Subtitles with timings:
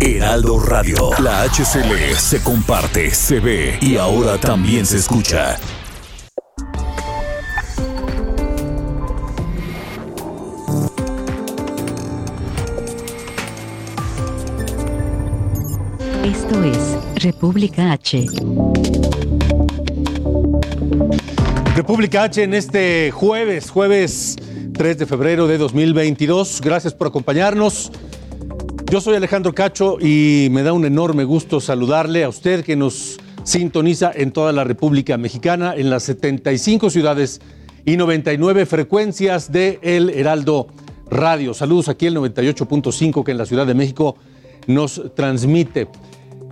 [0.00, 1.10] Heraldo Radio.
[1.20, 5.56] La HCL se comparte, se ve y ahora también se escucha.
[16.24, 18.26] Esto es República H.
[21.76, 24.36] República H en este jueves, jueves
[24.74, 26.60] 3 de febrero de 2022.
[26.62, 27.92] Gracias por acompañarnos.
[28.94, 33.18] Yo soy Alejandro Cacho y me da un enorme gusto saludarle a usted que nos
[33.42, 37.40] sintoniza en toda la República Mexicana, en las 75 ciudades
[37.84, 40.68] y 99 frecuencias de El Heraldo
[41.10, 41.54] Radio.
[41.54, 44.14] Saludos aquí el 98.5 que en la Ciudad de México
[44.68, 45.88] nos transmite.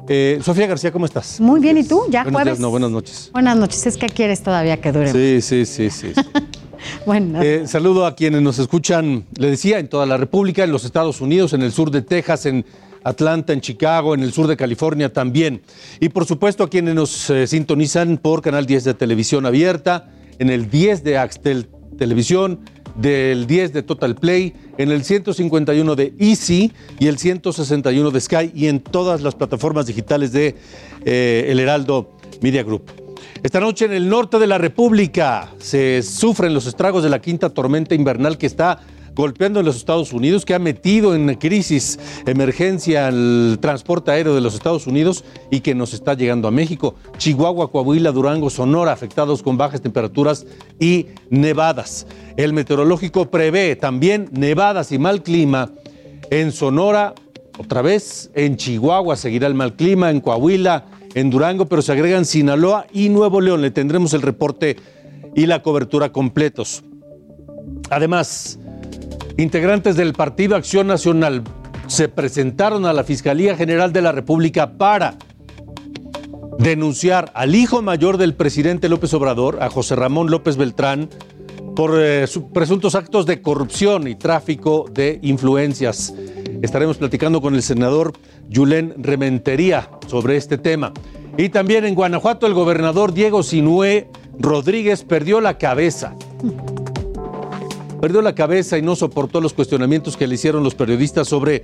[0.08, 1.40] Eh, Sofía García, ¿cómo estás?
[1.40, 2.06] Muy bien, ¿y tú?
[2.10, 2.54] ¿Ya Buenos jueves?
[2.54, 3.30] días, no, buenas noches.
[3.32, 5.12] Buenas noches, es que quieres todavía que dure.
[5.12, 6.12] Sí, sí, sí, sí.
[6.12, 6.20] sí.
[7.06, 10.84] Bueno, Eh, saludo a quienes nos escuchan, le decía, en toda la República, en los
[10.84, 12.64] Estados Unidos, en el sur de Texas, en
[13.04, 15.62] Atlanta, en Chicago, en el sur de California también.
[16.00, 20.50] Y por supuesto a quienes nos eh, sintonizan por Canal 10 de Televisión Abierta, en
[20.50, 22.60] el 10 de Axtel Televisión,
[22.96, 28.52] del 10 de Total Play, en el 151 de Easy y el 161 de Sky
[28.54, 30.56] y en todas las plataformas digitales de
[31.04, 33.01] eh, El Heraldo Media Group.
[33.42, 37.50] Esta noche en el norte de la República se sufren los estragos de la quinta
[37.50, 38.78] tormenta invernal que está
[39.16, 44.40] golpeando en los Estados Unidos, que ha metido en crisis, emergencia el transporte aéreo de
[44.40, 46.94] los Estados Unidos y que nos está llegando a México.
[47.18, 50.46] Chihuahua, Coahuila, Durango, Sonora, afectados con bajas temperaturas
[50.78, 52.06] y nevadas.
[52.36, 55.72] El meteorológico prevé también nevadas y mal clima
[56.30, 57.12] en Sonora,
[57.58, 62.24] otra vez en Chihuahua seguirá el mal clima, en Coahuila, en Durango, pero se agregan
[62.24, 63.62] Sinaloa y Nuevo León.
[63.62, 64.76] Le tendremos el reporte
[65.34, 66.82] y la cobertura completos.
[67.90, 68.58] Además,
[69.36, 71.42] integrantes del Partido Acción Nacional
[71.86, 75.16] se presentaron a la Fiscalía General de la República para
[76.58, 81.08] denunciar al hijo mayor del presidente López Obrador, a José Ramón López Beltrán,
[81.74, 86.12] por eh, su- presuntos actos de corrupción y tráfico de influencias.
[86.62, 88.12] Estaremos platicando con el senador
[88.48, 90.92] Yulén Rementería sobre este tema.
[91.36, 96.14] Y también en Guanajuato el gobernador Diego Sinué Rodríguez perdió la cabeza.
[98.00, 101.62] Perdió la cabeza y no soportó los cuestionamientos que le hicieron los periodistas sobre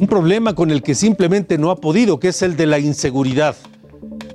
[0.00, 3.54] un problema con el que simplemente no ha podido, que es el de la inseguridad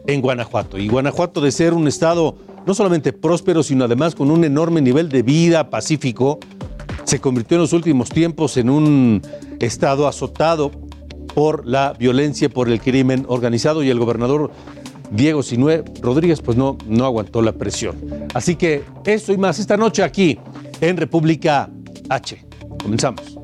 [0.05, 0.77] en Guanajuato.
[0.77, 5.07] Y Guanajuato de ser un estado no solamente próspero, sino además con un enorme nivel
[5.07, 6.39] de vida pacífico,
[7.05, 9.21] se convirtió en los últimos tiempos en un
[9.59, 10.71] estado azotado
[11.33, 14.51] por la violencia, por el crimen organizado y el gobernador
[15.11, 17.95] Diego Sinué Rodríguez pues no, no aguantó la presión.
[18.33, 20.37] Así que eso y más esta noche aquí
[20.81, 21.69] en República
[22.09, 22.43] H.
[22.83, 23.36] Comenzamos.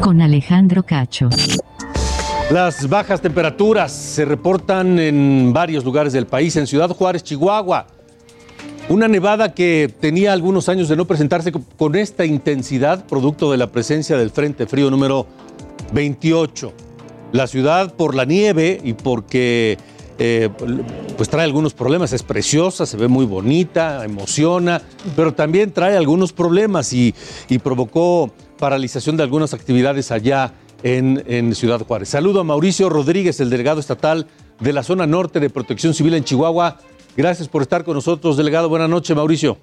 [0.00, 1.28] Con Alejandro Cacho.
[2.50, 7.86] Las bajas temperaturas se reportan en varios lugares del país, en Ciudad Juárez, Chihuahua.
[8.88, 13.68] Una nevada que tenía algunos años de no presentarse con esta intensidad, producto de la
[13.68, 15.26] presencia del Frente Frío número
[15.92, 16.72] 28.
[17.30, 19.78] La ciudad por la nieve y porque
[20.18, 20.50] eh,
[21.16, 24.82] pues trae algunos problemas, es preciosa, se ve muy bonita, emociona,
[25.14, 27.14] pero también trae algunos problemas y
[27.62, 30.52] provocó paralización de algunas actividades allá
[30.82, 32.10] en, Ciudad Juárez.
[32.10, 34.26] Saludo a Mauricio Rodríguez, el delegado estatal
[34.60, 36.78] de la zona norte de Protección Civil en Chihuahua.
[37.16, 38.68] Gracias por estar con nosotros, delegado.
[38.68, 39.56] Buenas noches, Mauricio.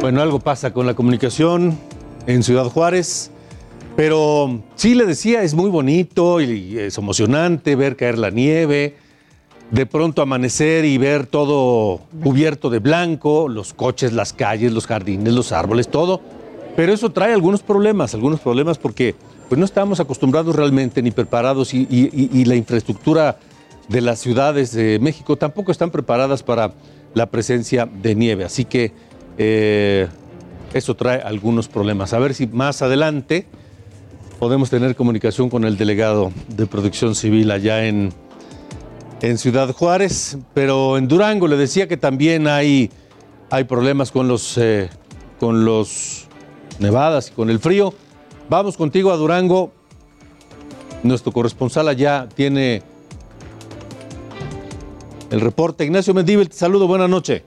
[0.00, 1.76] Bueno, algo pasa con la comunicación
[2.28, 3.32] en Ciudad Juárez,
[3.96, 8.94] pero sí le decía, es muy bonito y es emocionante ver caer la nieve,
[9.70, 15.32] de pronto amanecer y ver todo cubierto de blanco, los coches, las calles, los jardines,
[15.32, 16.20] los árboles, todo.
[16.76, 19.14] Pero eso trae algunos problemas, algunos problemas porque
[19.48, 23.38] pues no estamos acostumbrados realmente ni preparados y la infraestructura
[23.88, 26.72] de las ciudades de México tampoco están preparadas para
[27.14, 28.44] la presencia de nieve.
[28.44, 28.92] Así que
[29.38, 30.08] eh,
[30.74, 32.12] eso trae algunos problemas.
[32.12, 33.46] A ver si más adelante
[34.38, 38.12] podemos tener comunicación con el delegado de Protección Civil allá en,
[39.22, 42.90] en Ciudad Juárez, pero en Durango le decía que también hay,
[43.50, 44.90] hay problemas con los, eh,
[45.40, 46.26] con los
[46.78, 47.94] nevadas y con el frío.
[48.48, 49.72] Vamos contigo a Durango.
[51.02, 52.82] Nuestro corresponsal allá tiene
[55.30, 55.84] el reporte.
[55.84, 57.42] Ignacio Mendíbel, te saludo, buenas noches.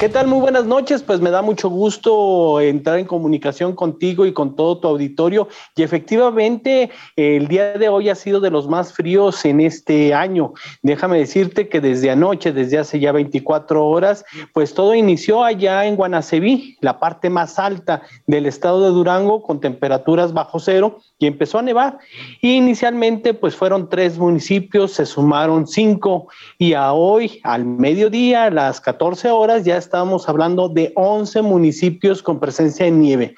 [0.00, 0.26] ¿Qué tal?
[0.26, 1.02] Muy buenas noches.
[1.02, 5.48] Pues me da mucho gusto entrar en comunicación contigo y con todo tu auditorio.
[5.74, 10.52] Y efectivamente, el día de hoy ha sido de los más fríos en este año.
[10.82, 15.96] Déjame decirte que desde anoche, desde hace ya 24 horas, pues todo inició allá en
[15.96, 21.58] Guanaceví, la parte más alta del estado de Durango, con temperaturas bajo cero, y empezó
[21.58, 21.98] a nevar.
[22.42, 26.28] Y inicialmente, pues fueron tres municipios, se sumaron cinco,
[26.58, 32.22] y a hoy, al mediodía, a las 14 horas, ya estábamos hablando de 11 municipios
[32.22, 33.34] con presencia de nieve.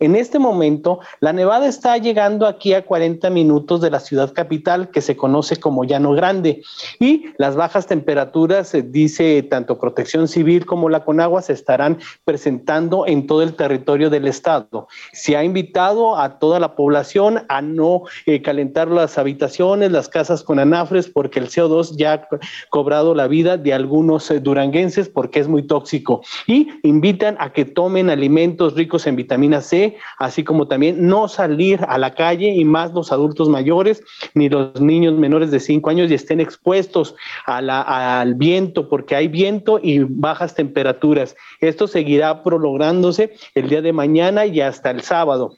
[0.00, 4.90] En este momento, la nevada está llegando aquí a 40 minutos de la ciudad capital,
[4.90, 6.62] que se conoce como Llano Grande.
[6.98, 13.06] Y las bajas temperaturas, eh, dice tanto Protección Civil como la Conagua, se estarán presentando
[13.06, 14.88] en todo el territorio del estado.
[15.12, 20.42] Se ha invitado a toda la población a no eh, calentar las habitaciones, las casas
[20.42, 22.38] con anafres, porque el CO2 ya ha co-
[22.70, 26.22] cobrado la vida de algunos eh, duranguenses porque es muy tóxico.
[26.46, 31.80] Y invitan a que tomen alimentos ricos en vitamina C, así como también no salir
[31.88, 34.02] a la calle y más los adultos mayores
[34.34, 37.14] ni los niños menores de 5 años y estén expuestos
[37.46, 41.36] al viento, porque hay viento y bajas temperaturas.
[41.60, 45.56] Esto seguirá prolongándose el día de mañana y hasta el sábado.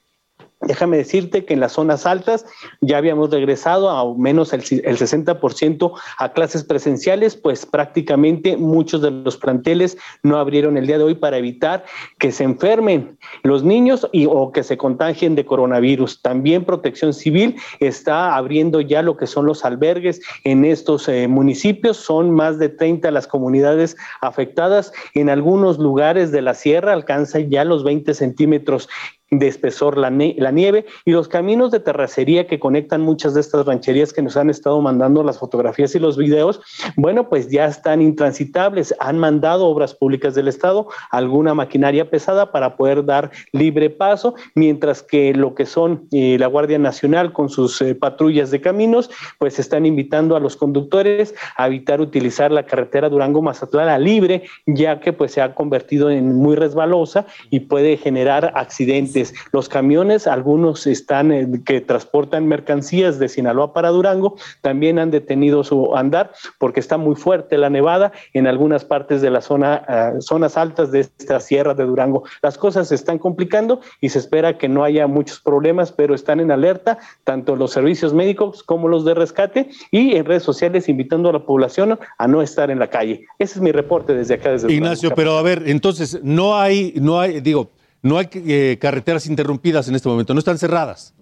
[0.62, 2.46] Déjame decirte que en las zonas altas
[2.80, 9.10] ya habíamos regresado a menos el, el 60% a clases presenciales, pues prácticamente muchos de
[9.10, 11.84] los planteles no abrieron el día de hoy para evitar
[12.18, 16.22] que se enfermen los niños y, o que se contagien de coronavirus.
[16.22, 21.96] También Protección Civil está abriendo ya lo que son los albergues en estos eh, municipios.
[21.96, 24.92] Son más de 30 las comunidades afectadas.
[25.14, 28.88] En algunos lugares de la sierra alcanzan ya los 20 centímetros
[29.32, 34.12] de espesor la, nieve y los caminos de terracería que conectan muchas de estas rancherías
[34.12, 36.60] que nos han estado mandando las fotografías y los videos,
[36.96, 38.94] bueno, pues ya están intransitables.
[39.00, 45.02] Han mandado obras públicas del Estado alguna maquinaria pesada para poder dar libre paso, mientras
[45.02, 49.58] que lo que son eh, la Guardia Nacional con sus eh, patrullas de caminos, pues
[49.58, 55.32] están invitando a los conductores a evitar utilizar la carretera Durango-Mazatlán libre, ya que pues
[55.32, 59.21] se ha convertido en muy resbalosa y puede generar accidentes.
[59.52, 65.64] Los camiones, algunos están eh, que transportan mercancías de Sinaloa para Durango, también han detenido
[65.64, 70.12] su andar porque está muy fuerte la nevada en algunas partes de la zona, ah,
[70.20, 72.24] zonas altas de esta sierra de Durango.
[72.42, 76.40] Las cosas se están complicando y se espera que no haya muchos problemas, pero están
[76.40, 81.28] en alerta tanto los servicios médicos como los de rescate y en redes sociales invitando
[81.28, 83.26] a la población a no estar en la calle.
[83.38, 85.16] Ese es mi reporte desde acá, desde Ignacio, Durango.
[85.16, 87.70] pero a ver, entonces, no hay, no hay, digo,
[88.02, 91.14] no hay eh, carreteras interrumpidas en este momento, no están cerradas.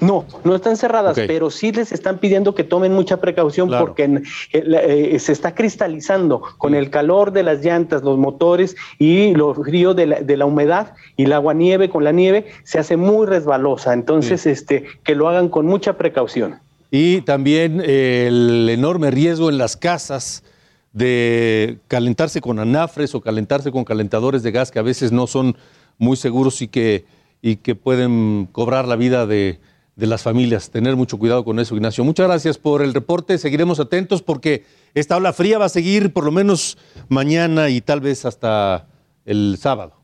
[0.00, 3.84] No, no están cerradas, pero sí les están pidiendo que tomen mucha precaución Claro.
[3.84, 8.16] porque en- eh, la- eh, se está cristalizando con el calor de las llantas, los
[8.16, 12.12] motores y lo frío de la, de la humedad y el agua nieve con la
[12.12, 13.92] nieve se hace muy resbalosa.
[13.92, 16.60] Entonces, este, que lo hagan con mucha precaución.
[16.90, 20.44] Y también eh, el enorme riesgo en las casas
[20.94, 25.56] de calentarse con anafres o calentarse con calentadores de gas que a veces no son
[26.00, 27.04] muy seguros y que,
[27.40, 29.60] y que pueden cobrar la vida de,
[29.94, 30.70] de las familias.
[30.70, 32.02] Tener mucho cuidado con eso, Ignacio.
[32.02, 33.38] Muchas gracias por el reporte.
[33.38, 34.64] Seguiremos atentos porque
[34.94, 36.78] esta ola fría va a seguir por lo menos
[37.08, 38.88] mañana y tal vez hasta
[39.24, 40.00] el sábado.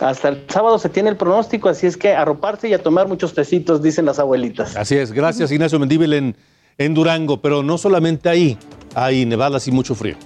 [0.00, 3.34] Hasta el sábado se tiene el pronóstico, así es que arroparse y a tomar muchos
[3.34, 4.74] tecitos, dicen las abuelitas.
[4.74, 5.12] Así es.
[5.12, 6.36] Gracias, Ignacio Mendíbil en,
[6.78, 7.42] en Durango.
[7.42, 8.56] Pero no solamente ahí,
[8.94, 10.16] hay nevadas y mucho frío.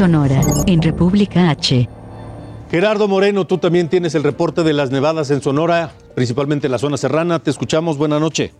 [0.00, 1.86] Sonora, en República H.
[2.70, 6.78] Gerardo Moreno, tú también tienes el reporte de las nevadas en Sonora, principalmente en la
[6.78, 7.38] zona serrana.
[7.40, 7.98] Te escuchamos.
[7.98, 8.50] Buenas noches.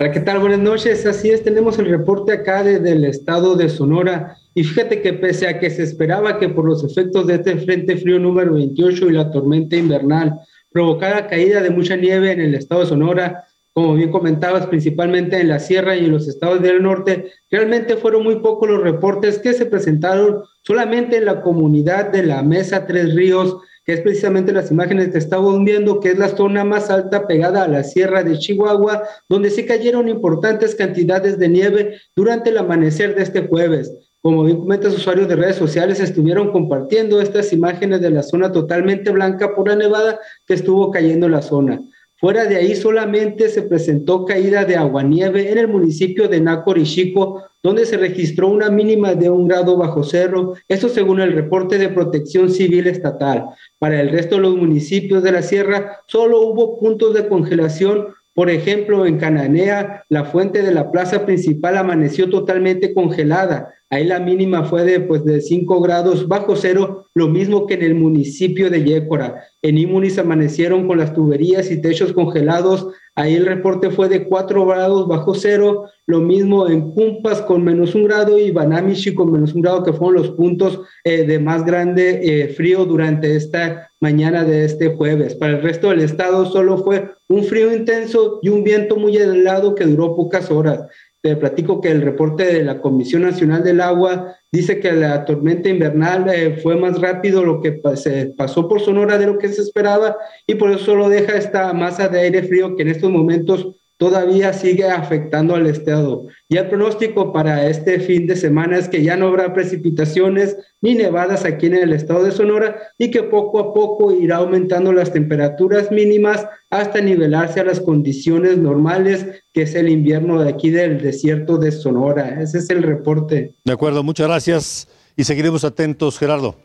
[0.00, 0.40] Hola, ¿qué tal?
[0.40, 1.06] Buenas noches.
[1.06, 4.36] Así es, tenemos el reporte acá de- del estado de Sonora.
[4.52, 7.96] Y fíjate que pese a que se esperaba que por los efectos de este Frente
[7.96, 10.40] Frío número 28 y la tormenta invernal
[10.72, 13.44] provocara caída de mucha nieve en el estado de Sonora,
[13.74, 18.22] como bien comentabas, principalmente en la sierra y en los estados del norte, realmente fueron
[18.22, 23.14] muy pocos los reportes que se presentaron solamente en la comunidad de la Mesa Tres
[23.14, 27.26] Ríos, que es precisamente las imágenes que estamos viendo, que es la zona más alta
[27.26, 32.58] pegada a la sierra de Chihuahua, donde se cayeron importantes cantidades de nieve durante el
[32.58, 33.92] amanecer de este jueves.
[34.20, 39.10] Como bien comentas, usuarios de redes sociales estuvieron compartiendo estas imágenes de la zona totalmente
[39.10, 41.82] blanca por la nevada que estuvo cayendo en la zona.
[42.22, 46.40] Fuera de ahí solamente se presentó caída de aguanieve en el municipio de
[46.84, 51.78] Chico, donde se registró una mínima de un grado bajo cero, esto según el reporte
[51.78, 53.46] de protección civil estatal.
[53.80, 58.48] Para el resto de los municipios de la sierra solo hubo puntos de congelación por
[58.48, 63.74] ejemplo, en Cananea, la fuente de la plaza principal amaneció totalmente congelada.
[63.92, 67.82] Ahí la mínima fue de, pues, de 5 grados bajo cero, lo mismo que en
[67.82, 69.44] el municipio de Yécora.
[69.60, 72.88] En Imunis amanecieron con las tuberías y techos congelados.
[73.14, 77.94] Ahí el reporte fue de 4 grados bajo cero, lo mismo en Pumpas con menos
[77.94, 81.62] un grado y Banamichi con menos un grado, que fueron los puntos eh, de más
[81.62, 85.34] grande eh, frío durante esta mañana de este jueves.
[85.34, 89.74] Para el resto del estado solo fue un frío intenso y un viento muy helado
[89.74, 90.86] que duró pocas horas.
[91.22, 95.68] Te platico que el reporte de la Comisión Nacional del Agua dice que la tormenta
[95.68, 99.62] invernal eh, fue más rápido lo que se pasó por Sonora de lo que se
[99.62, 100.16] esperaba
[100.48, 104.52] y por eso solo deja esta masa de aire frío que en estos momentos todavía
[104.52, 106.26] sigue afectando al estado.
[106.48, 110.96] Y el pronóstico para este fin de semana es que ya no habrá precipitaciones ni
[110.96, 115.12] nevadas aquí en el estado de Sonora y que poco a poco irá aumentando las
[115.12, 121.00] temperaturas mínimas hasta nivelarse a las condiciones normales que es el invierno de aquí del
[121.00, 122.42] desierto de Sonora.
[122.42, 123.54] Ese es el reporte.
[123.64, 126.56] De acuerdo, muchas gracias y seguiremos atentos, Gerardo.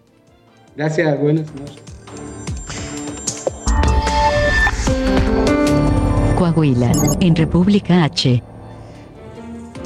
[0.76, 1.97] Gracias, buenas noches.
[6.38, 8.44] Coahuila, en República H.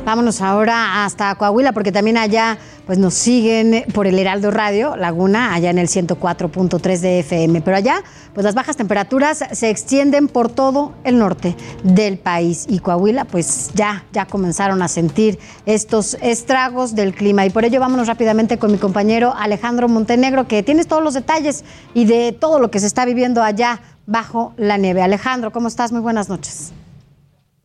[0.04, 5.54] Vámonos ahora hasta Coahuila porque también allá pues nos siguen por el Heraldo Radio Laguna,
[5.54, 7.62] allá en el 104.3 de FM.
[7.62, 8.04] Pero allá,
[8.34, 13.72] pues las bajas temperaturas se extienden por todo el norte del país y Coahuila, pues
[13.74, 17.46] ya, ya comenzaron a sentir estos estragos del clima.
[17.46, 21.64] Y por ello vámonos rápidamente con mi compañero Alejandro Montenegro, que tienes todos los detalles
[21.94, 25.02] y de todo lo que se está viviendo allá bajo la nieve.
[25.02, 25.92] Alejandro, ¿cómo estás?
[25.92, 26.74] Muy buenas noches.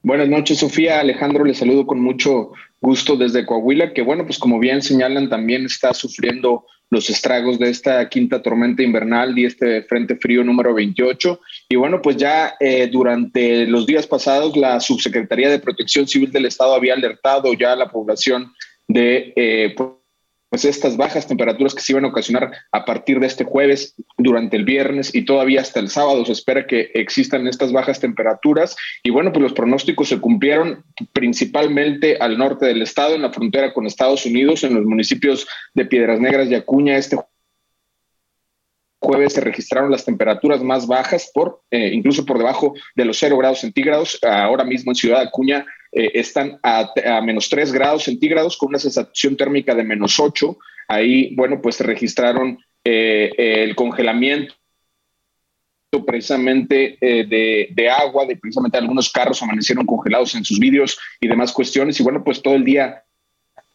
[0.02, 1.00] Buenas noches, Sofía.
[1.00, 5.64] Alejandro, le saludo con mucho gusto desde Coahuila, que bueno, pues como bien señalan, también
[5.64, 11.40] está sufriendo los estragos de esta quinta tormenta invernal y este frente frío número 28.
[11.68, 16.46] Y bueno, pues ya eh, durante los días pasados la Subsecretaría de Protección Civil del
[16.46, 18.52] Estado había alertado ya a la población
[18.86, 19.74] de eh,
[20.48, 24.56] pues estas bajas temperaturas que se iban a ocasionar a partir de este jueves, durante
[24.56, 28.76] el viernes y todavía hasta el sábado se espera que existan estas bajas temperaturas.
[29.02, 33.72] Y bueno, pues los pronósticos se cumplieron principalmente al norte del estado, en la frontera
[33.72, 36.96] con Estados Unidos, en los municipios de Piedras Negras y Acuña.
[36.96, 37.16] Este
[39.00, 43.36] jueves se registraron las temperaturas más bajas, por eh, incluso por debajo de los 0
[43.38, 44.18] grados centígrados.
[44.22, 49.36] Ahora mismo en Ciudad Acuña eh, están a, menos 3 grados centígrados con una sensación
[49.36, 50.56] térmica de menos 8.
[50.88, 54.54] Ahí, bueno, pues se registraron eh, el congelamiento
[56.06, 61.52] precisamente eh, de, agua, de precisamente algunos carros amanecieron congelados en sus vídeos y demás
[61.52, 61.98] cuestiones.
[61.98, 63.02] Y bueno, pues todo el día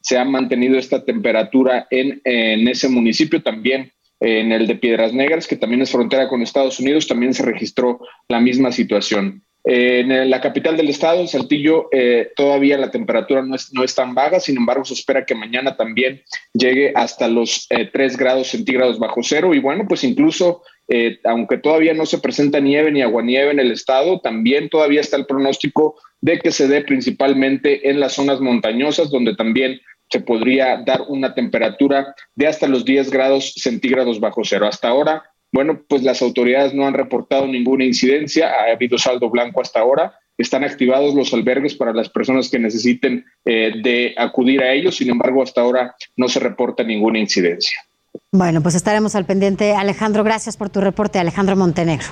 [0.01, 5.47] se ha mantenido esta temperatura en, en ese municipio, también en el de Piedras Negras,
[5.47, 10.41] que también es frontera con Estados Unidos, también se registró la misma situación en la
[10.41, 14.39] capital del estado, en Saltillo, eh, todavía la temperatura no es, no es, tan baja,
[14.39, 19.21] sin embargo, se espera que mañana también llegue hasta los 3 eh, grados centígrados bajo
[19.21, 19.53] cero.
[19.53, 23.71] Y bueno, pues incluso, eh, aunque todavía no se presenta nieve ni aguanieve en el
[23.71, 29.11] estado, también todavía está el pronóstico de que se dé principalmente en las zonas montañosas,
[29.11, 34.67] donde también se podría dar una temperatura de hasta los 10 grados centígrados bajo cero.
[34.67, 39.61] Hasta ahora, bueno, pues las autoridades no han reportado ninguna incidencia, ha habido saldo blanco
[39.61, 44.73] hasta ahora, están activados los albergues para las personas que necesiten eh, de acudir a
[44.73, 47.77] ellos, sin embargo, hasta ahora no se reporta ninguna incidencia.
[48.31, 49.73] Bueno, pues estaremos al pendiente.
[49.73, 52.07] Alejandro, gracias por tu reporte, Alejandro Montenegro.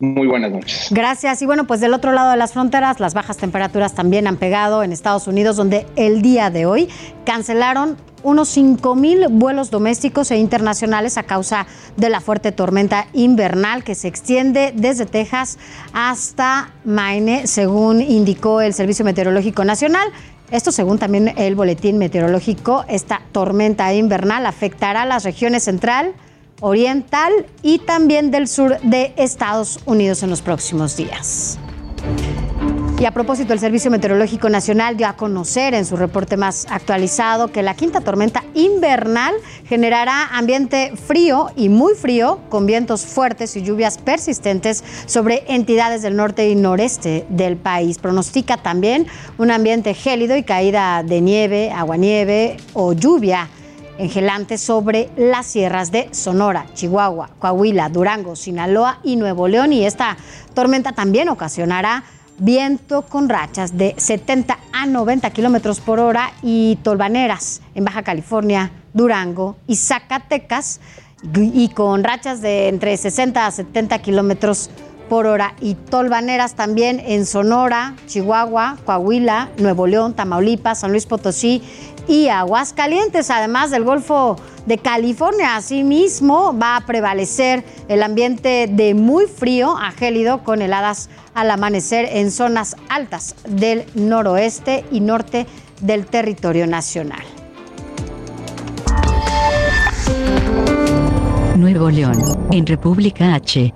[0.00, 0.88] Muy buenas noches.
[0.90, 1.42] Gracias.
[1.42, 4.82] Y bueno, pues del otro lado de las fronteras, las bajas temperaturas también han pegado
[4.82, 6.88] en Estados Unidos, donde el día de hoy
[7.26, 11.66] cancelaron unos 5.000 vuelos domésticos e internacionales a causa
[11.98, 15.58] de la fuerte tormenta invernal que se extiende desde Texas
[15.92, 20.08] hasta Maine, según indicó el Servicio Meteorológico Nacional.
[20.50, 26.14] Esto según también el boletín meteorológico, esta tormenta invernal afectará a las regiones central,
[26.60, 31.58] oriental y también del sur de Estados Unidos en los próximos días.
[33.00, 37.50] Y a propósito, el Servicio Meteorológico Nacional dio a conocer en su reporte más actualizado
[37.50, 39.32] que la quinta tormenta invernal
[39.64, 46.14] generará ambiente frío y muy frío, con vientos fuertes y lluvias persistentes sobre entidades del
[46.14, 47.96] norte y noreste del país.
[47.96, 49.06] Pronostica también
[49.38, 53.48] un ambiente gélido y caída de nieve, aguanieve o lluvia
[54.00, 59.72] engelante sobre las sierras de Sonora, Chihuahua, Coahuila, Durango, Sinaloa y Nuevo León.
[59.72, 60.16] Y esta
[60.54, 62.04] tormenta también ocasionará
[62.38, 68.72] viento con rachas de 70 a 90 kilómetros por hora y tolvaneras en Baja California,
[68.94, 70.80] Durango y Zacatecas
[71.34, 74.70] y con rachas de entre 60 a 70 kilómetros
[75.10, 81.62] por hora y tolvaneras también en Sonora, Chihuahua, Coahuila, Nuevo León, Tamaulipas, San Luis Potosí
[82.08, 85.56] y Aguascalientes, además del Golfo de California.
[85.56, 92.08] Asimismo, va a prevalecer el ambiente de muy frío a gélido con heladas al amanecer
[92.12, 95.46] en zonas altas del noroeste y norte
[95.80, 97.24] del territorio nacional.
[101.56, 103.72] Nuevo León, en República H.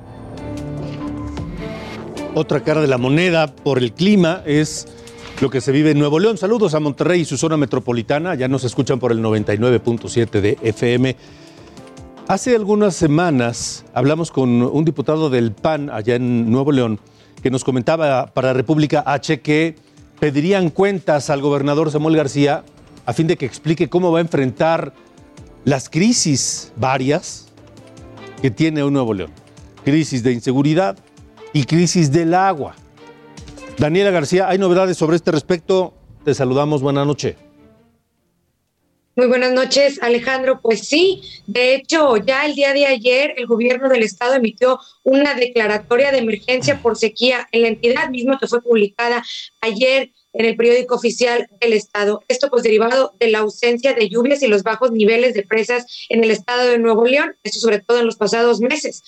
[2.34, 4.88] Otra cara de la moneda por el clima es
[5.40, 6.38] lo que se vive en Nuevo León.
[6.38, 8.34] Saludos a Monterrey y su zona metropolitana.
[8.34, 11.16] Ya nos escuchan por el 99.7 de FM.
[12.28, 17.00] Hace algunas semanas hablamos con un diputado del PAN allá en Nuevo León
[17.42, 19.76] que nos comentaba para República H que
[20.18, 22.64] pedirían cuentas al gobernador Samuel García
[23.04, 24.94] a fin de que explique cómo va a enfrentar
[25.64, 27.48] las crisis varias
[28.40, 29.30] que tiene un Nuevo León.
[29.84, 30.96] Crisis de inseguridad
[31.52, 32.76] y crisis del agua.
[33.78, 35.94] Daniela García, ¿hay novedades sobre este respecto?
[36.24, 37.36] Te saludamos, buena noche.
[39.16, 40.60] Muy buenas noches, Alejandro.
[40.60, 45.34] Pues sí, de hecho, ya el día de ayer el gobierno del estado emitió una
[45.34, 49.22] declaratoria de emergencia por sequía en la entidad misma que fue publicada
[49.60, 52.22] ayer en el periódico oficial del estado.
[52.26, 56.24] Esto pues derivado de la ausencia de lluvias y los bajos niveles de presas en
[56.24, 59.02] el estado de Nuevo León, esto sobre todo en los pasados meses.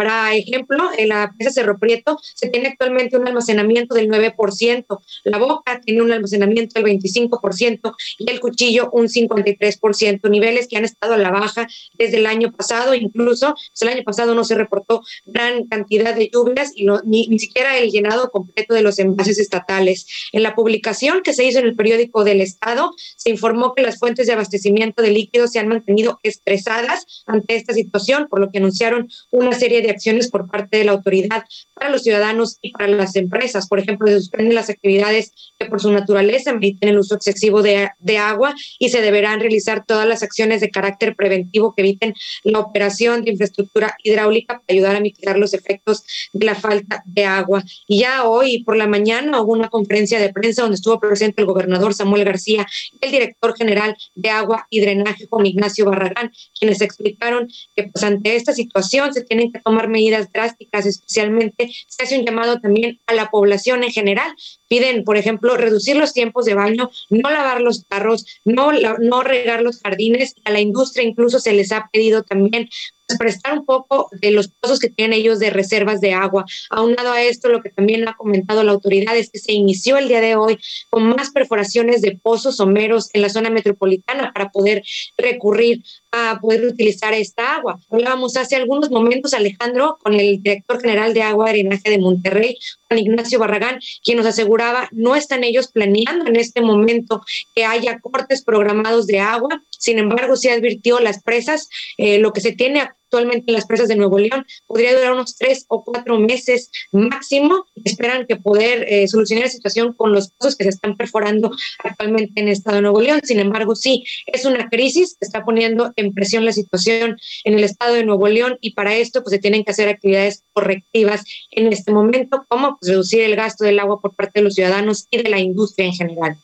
[0.00, 5.36] Para ejemplo, en la presa Cerro Prieto se tiene actualmente un almacenamiento del 9%, la
[5.36, 11.12] Boca tiene un almacenamiento del 25% y el Cuchillo un 53%, niveles que han estado
[11.12, 15.02] a la baja desde el año pasado, incluso pues, el año pasado no se reportó
[15.26, 20.06] gran cantidad de lluvias y ni, ni siquiera el llenado completo de los envases estatales.
[20.32, 23.98] En la publicación que se hizo en el periódico del Estado, se informó que las
[23.98, 28.56] fuentes de abastecimiento de líquidos se han mantenido estresadas ante esta situación, por lo que
[28.56, 31.44] anunciaron una serie de acciones por parte de la autoridad
[31.80, 33.66] para los ciudadanos y para las empresas.
[33.66, 37.88] Por ejemplo, se suspenden las actividades que por su naturaleza emiten el uso excesivo de,
[37.98, 42.14] de agua y se deberán realizar todas las acciones de carácter preventivo que eviten
[42.44, 47.24] la operación de infraestructura hidráulica para ayudar a mitigar los efectos de la falta de
[47.24, 47.64] agua.
[47.86, 51.46] Y ya hoy por la mañana hubo una conferencia de prensa donde estuvo presente el
[51.46, 52.66] gobernador Samuel García
[53.00, 58.04] y el director general de agua y drenaje Juan Ignacio Barragán, quienes explicaron que pues
[58.04, 63.00] ante esta situación se tienen que tomar medidas drásticas, especialmente se hace un llamado también
[63.06, 64.34] a la población en general.
[64.68, 69.62] Piden, por ejemplo, reducir los tiempos de baño, no lavar los carros, no, no regar
[69.62, 70.34] los jardines.
[70.44, 72.68] A la industria incluso se les ha pedido también
[73.16, 76.44] prestar un poco de los pozos que tienen ellos de reservas de agua.
[76.70, 80.08] Aunado a esto, lo que también ha comentado la autoridad es que se inició el
[80.08, 80.58] día de hoy
[80.90, 84.82] con más perforaciones de pozos someros en la zona metropolitana para poder
[85.16, 87.78] recurrir a poder utilizar esta agua.
[87.88, 92.58] Hablábamos hace algunos momentos, Alejandro, con el director general de agua y drenaje de Monterrey,
[92.88, 97.22] Juan Ignacio Barragán, quien nos aseguraba no están ellos planeando en este momento
[97.54, 99.62] que haya cortes programados de agua.
[99.80, 103.88] Sin embargo, se advirtió las presas, eh, lo que se tiene actualmente en las presas
[103.88, 107.64] de Nuevo León podría durar unos tres o cuatro meses máximo.
[107.84, 111.50] Esperan que poder eh, solucionar la situación con los pozos que se están perforando
[111.82, 113.20] actualmente en el estado de Nuevo León.
[113.24, 117.64] Sin embargo, sí, es una crisis que está poniendo en presión la situación en el
[117.64, 121.72] estado de Nuevo León y para esto pues se tienen que hacer actividades correctivas en
[121.72, 125.22] este momento, como pues, reducir el gasto del agua por parte de los ciudadanos y
[125.22, 126.36] de la industria en general.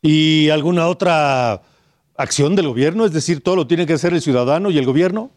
[0.00, 1.62] ¿Y alguna otra
[2.18, 3.06] acción del gobierno?
[3.06, 5.30] Es decir, todo lo tiene que hacer el ciudadano y el gobierno.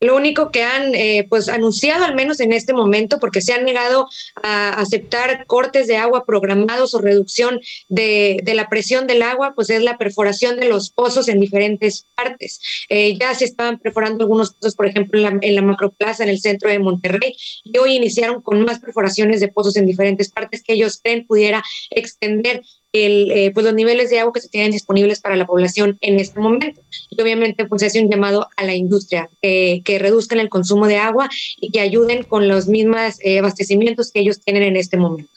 [0.00, 3.64] Lo único que han eh, pues anunciado, al menos en este momento, porque se han
[3.64, 4.08] negado
[4.42, 9.82] a aceptar cortes de agua programados o reducción de, la presión del agua, pues es
[9.82, 12.60] la perforación de los pozos en diferentes partes.
[12.90, 16.28] Eh, ya se estaban perforando algunos pozos, por ejemplo, en la, en la macroplaza, en
[16.28, 20.62] el centro de Monterrey, y hoy iniciaron con más perforaciones de pozos en diferentes partes
[20.62, 22.62] que ellos creen pudiera extender
[22.94, 26.20] el, eh, pues los niveles de agua que se tienen disponibles para la población en
[26.20, 26.80] este momento.
[27.10, 31.28] Y obviamente pues hace un llamado a la industria que reduzcan el consumo de agua
[31.60, 35.30] y que ayuden con los mismos eh, abastecimientos que ellos tienen en este momento.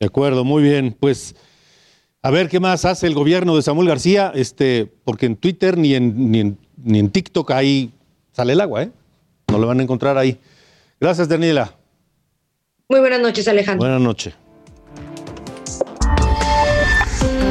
[0.00, 0.96] De acuerdo, muy bien.
[0.98, 1.36] Pues
[2.22, 5.94] a ver qué más hace el gobierno de Samuel García, este, porque en Twitter ni
[5.94, 7.92] en, ni en, ni en TikTok ahí
[8.32, 8.90] sale el agua, ¿eh?
[9.48, 10.38] No lo van a encontrar ahí.
[10.98, 11.76] Gracias, Daniela.
[12.88, 13.86] Muy buenas noches, Alejandro.
[13.86, 14.34] Buenas noches.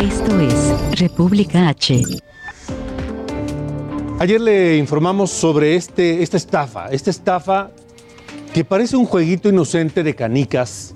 [0.02, 2.02] Esto es República H.
[4.18, 7.70] Ayer le informamos sobre este, esta estafa, esta estafa
[8.52, 10.96] que parece un jueguito inocente de canicas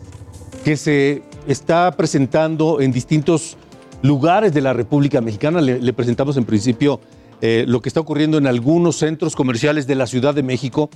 [0.63, 3.57] que se está presentando en distintos
[4.01, 5.61] lugares de la República Mexicana.
[5.61, 6.99] Le, presentamos en principio
[7.41, 10.89] eh, lo que está ocurriendo en algunos centros comerciales de la Ciudad de México,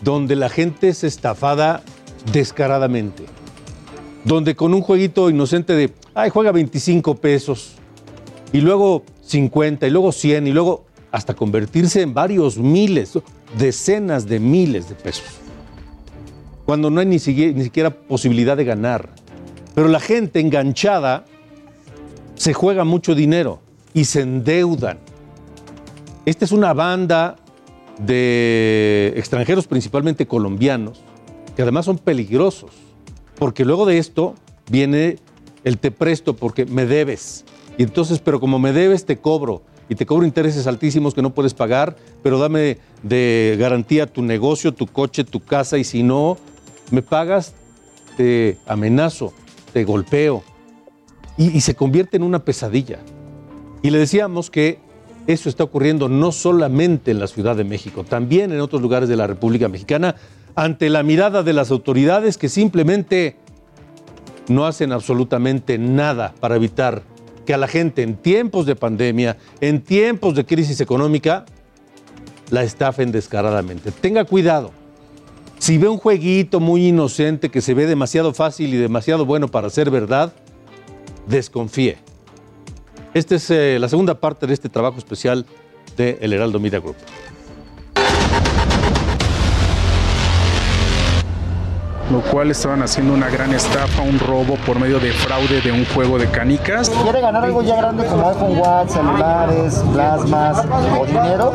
[0.00, 1.82] donde la gente es estafada
[2.32, 3.26] descaradamente.
[4.24, 7.76] Donde con un jueguito inocente de, ay, juega 25 pesos,
[8.52, 13.18] y luego 50, y luego 100, y luego hasta convertirse en varios miles,
[13.58, 15.24] decenas de miles de pesos.
[16.64, 19.08] Cuando no hay ni siquiera, ni siquiera posibilidad de ganar.
[19.74, 21.24] Pero la gente enganchada
[22.34, 23.60] se juega mucho dinero
[23.94, 24.98] y se endeudan.
[26.26, 27.36] Esta es una banda
[27.98, 31.00] de extranjeros, principalmente colombianos,
[31.56, 32.70] que además son peligrosos,
[33.40, 34.34] porque luego de esto
[34.70, 35.16] viene
[35.64, 37.46] el te presto porque me debes.
[37.78, 39.62] Y entonces, pero como me debes, te cobro.
[39.88, 44.74] Y te cobro intereses altísimos que no puedes pagar, pero dame de garantía tu negocio,
[44.74, 46.36] tu coche, tu casa, y si no
[46.90, 47.54] me pagas,
[48.18, 49.32] te amenazo,
[49.72, 50.44] te golpeo.
[51.38, 52.98] Y, y se convierte en una pesadilla.
[53.80, 54.80] Y le decíamos que
[55.26, 59.16] eso está ocurriendo no solamente en la Ciudad de México, también en otros lugares de
[59.16, 60.16] la República Mexicana,
[60.54, 63.36] ante la mirada de las autoridades que simplemente
[64.48, 67.02] no hacen absolutamente nada para evitar
[67.46, 71.44] que a la gente en tiempos de pandemia, en tiempos de crisis económica,
[72.50, 73.92] la estafen descaradamente.
[73.92, 74.72] Tenga cuidado.
[75.58, 79.70] Si ve un jueguito muy inocente que se ve demasiado fácil y demasiado bueno para
[79.70, 80.32] ser verdad,
[81.26, 81.98] desconfíe.
[83.14, 85.46] Esta es eh, la segunda parte de este trabajo especial
[85.96, 86.96] de El Heraldo Media Group.
[92.10, 95.84] Lo cual estaban haciendo una gran estafa, un robo por medio de fraude de un
[95.86, 96.90] juego de canicas.
[96.90, 100.64] ¿Quiere ganar algo ya grande como iPhone Watch, celulares, plasmas
[100.98, 101.54] o dinero?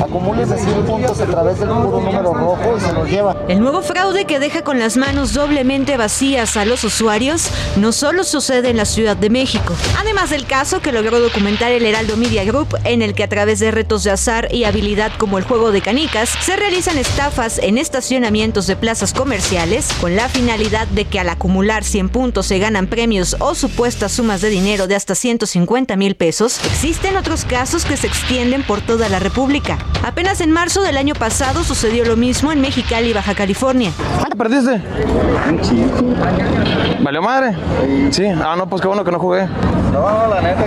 [0.00, 3.36] Acumúlese 100 puntos a través del puro número rojo y se los lleva.
[3.48, 8.24] El nuevo fraude que deja con las manos doblemente vacías a los usuarios no solo
[8.24, 9.74] sucede en la Ciudad de México.
[9.98, 13.58] Además del caso que logró documentar el Heraldo Media Group, en el que a través
[13.58, 17.78] de retos de azar y habilidad como el juego de canicas, se realizan estafas en
[17.78, 22.86] estacionamientos de plazas comerciales con la finalidad de que al acumular 100 puntos se ganan
[22.86, 27.96] premios o supuestas sumas de dinero de hasta 150 mil pesos, existen otros casos que
[27.96, 29.78] se extienden por toda la República.
[30.04, 33.92] Apenas en marzo del año pasado sucedió lo mismo en Mexicali, Baja California.
[34.18, 34.82] ¿Cuánto perdiste?
[37.00, 37.56] ¿Valió madre?
[38.10, 38.26] Sí.
[38.26, 39.46] Ah, no, pues qué bueno que no jugué.
[39.92, 40.64] No, la neta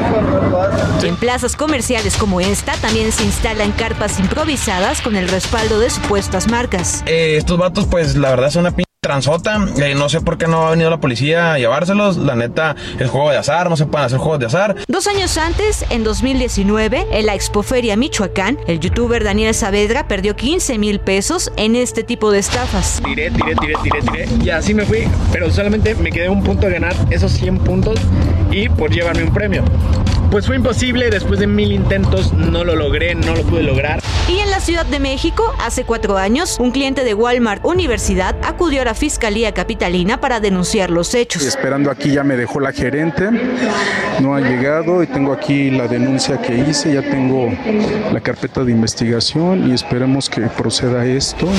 [0.98, 5.90] es En plazas comerciales como esta también se instalan carpas improvisadas con el respaldo de
[5.90, 7.04] supuestas marcas.
[7.06, 9.58] Eh, estos vatos, pues la verdad son una transota.
[9.78, 12.18] Eh, no sé por qué no ha venido la policía a llevárselos.
[12.18, 14.76] La neta, es juego de azar, no se pueden hacer juegos de azar.
[14.88, 20.78] Dos años antes, en 2019, en la Expoferia Michoacán, el youtuber Daniel Saavedra perdió 15
[20.78, 23.02] mil pesos en este tipo de estafas.
[23.04, 24.28] Tiré, tiré, tiré, tiré, tiré.
[24.46, 28.00] Y así me fui, pero solamente me quedé un punto de ganar esos 100 puntos
[28.52, 29.64] y por llevarme un premio.
[30.32, 34.00] Pues fue imposible, después de mil intentos no lo logré, no lo pude lograr.
[34.30, 38.82] Y en la Ciudad de México, hace cuatro años, un cliente de Walmart Universidad acudió
[38.82, 41.44] a la Fiscalía Capitalina para denunciar los hechos.
[41.44, 43.30] Esperando aquí ya me dejó la gerente,
[44.22, 47.52] no ha llegado y tengo aquí la denuncia que hice, ya tengo
[48.14, 51.50] la carpeta de investigación y esperemos que proceda esto.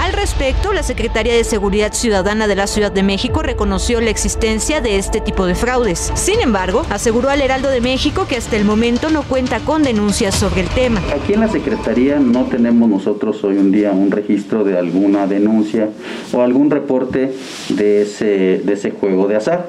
[0.00, 4.80] Al respecto, la Secretaría de Seguridad Ciudadana de la Ciudad de México reconoció la existencia
[4.80, 6.10] de este tipo de fraudes.
[6.14, 10.34] Sin embargo, aseguró al Heraldo de México que hasta el momento no cuenta con denuncias
[10.34, 11.02] sobre el tema.
[11.14, 15.90] Aquí en la Secretaría no tenemos nosotros hoy en día un registro de alguna denuncia
[16.32, 17.34] o algún reporte
[17.68, 19.68] de ese, de ese juego de azar.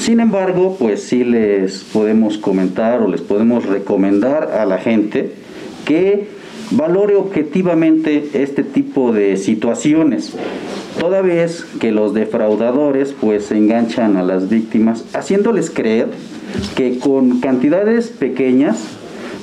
[0.00, 5.34] Sin embargo, pues sí les podemos comentar o les podemos recomendar a la gente
[5.84, 6.37] que
[6.70, 10.34] valore objetivamente este tipo de situaciones,
[10.98, 16.08] toda vez que los defraudadores pues enganchan a las víctimas haciéndoles creer
[16.76, 18.78] que con cantidades pequeñas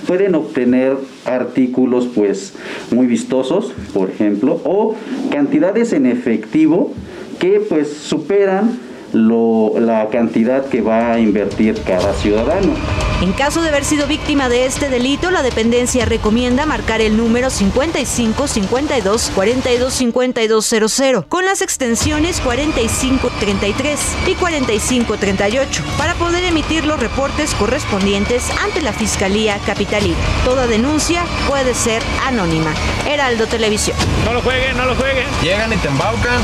[0.06, 2.54] pueden obtener artículos pues
[2.92, 4.96] muy vistosos, por ejemplo, o
[5.32, 6.94] cantidades en efectivo
[7.40, 8.80] que pues superan
[9.14, 12.74] la cantidad que va a invertir cada ciudadano.
[13.22, 17.50] En caso de haber sido víctima de este delito, la dependencia recomienda marcar el número
[17.50, 27.56] 55 52 42 5200 con las extensiones 4533 y 4538 para poder emitir los reportes
[27.56, 30.18] correspondientes ante la Fiscalía Capitalina.
[30.44, 32.74] Toda denuncia puede ser anónima.
[33.08, 33.98] Heraldo Televisión.
[34.26, 35.26] No lo jueguen, no lo jueguen.
[35.42, 36.42] Llegan y te embaucan.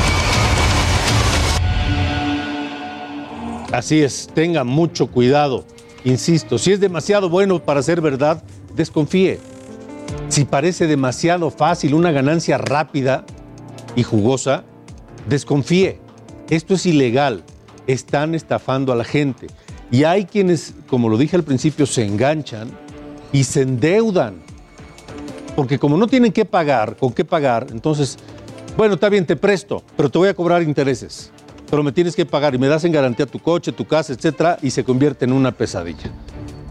[3.72, 5.64] Así es, tenga mucho cuidado.
[6.04, 8.42] Insisto, si es demasiado bueno para ser verdad,
[8.76, 9.40] desconfíe.
[10.28, 13.24] Si parece demasiado fácil, una ganancia rápida
[13.96, 14.64] y jugosa,
[15.26, 15.98] desconfíe.
[16.50, 17.44] Esto es ilegal.
[17.86, 19.46] Están estafando a la gente.
[19.90, 22.70] Y hay quienes, como lo dije al principio, se enganchan
[23.32, 24.42] y se endeudan.
[25.56, 28.18] Porque como no tienen que pagar, con qué pagar, entonces,
[28.76, 31.32] bueno, está bien, te presto, pero te voy a cobrar intereses
[31.72, 34.58] pero me tienes que pagar y me das en garantía tu coche, tu casa, etcétera,
[34.60, 36.10] y se convierte en una pesadilla.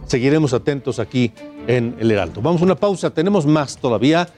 [0.05, 1.33] Seguiremos atentos aquí
[1.65, 2.39] en El Heraldo.
[2.39, 4.29] Vamos a una pausa, tenemos más todavía.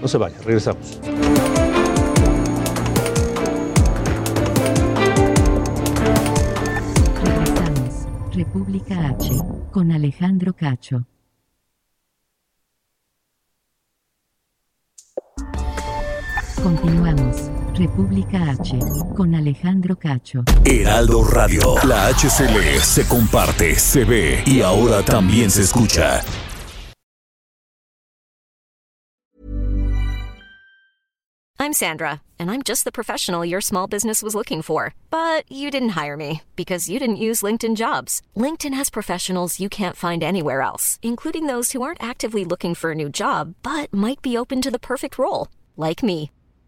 [0.00, 1.00] No se vaya, regresamos.
[7.24, 8.06] Regresamos.
[8.32, 9.40] República H
[9.72, 11.04] con Alejandro Cacho.
[16.62, 17.55] Continuamos.
[17.76, 18.78] República H,
[19.14, 20.42] con Alejandro Cacho.
[20.64, 26.22] Heraldo Radio, la HCL se comparte, se ve y ahora también se escucha.
[31.58, 34.94] I'm Sandra, and I'm just the professional your small business was looking for.
[35.10, 38.22] But you didn't hire me because you didn't use LinkedIn jobs.
[38.36, 42.92] LinkedIn has professionals you can't find anywhere else, including those who aren't actively looking for
[42.92, 46.30] a new job but might be open to the perfect role, like me.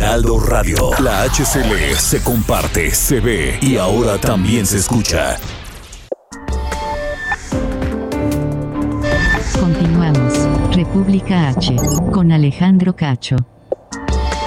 [0.00, 5.36] Heraldo Radio, la HCL se comparte, se ve y ahora también se escucha.
[9.60, 10.48] Continuamos.
[10.74, 11.76] República H,
[12.12, 13.36] con Alejandro Cacho.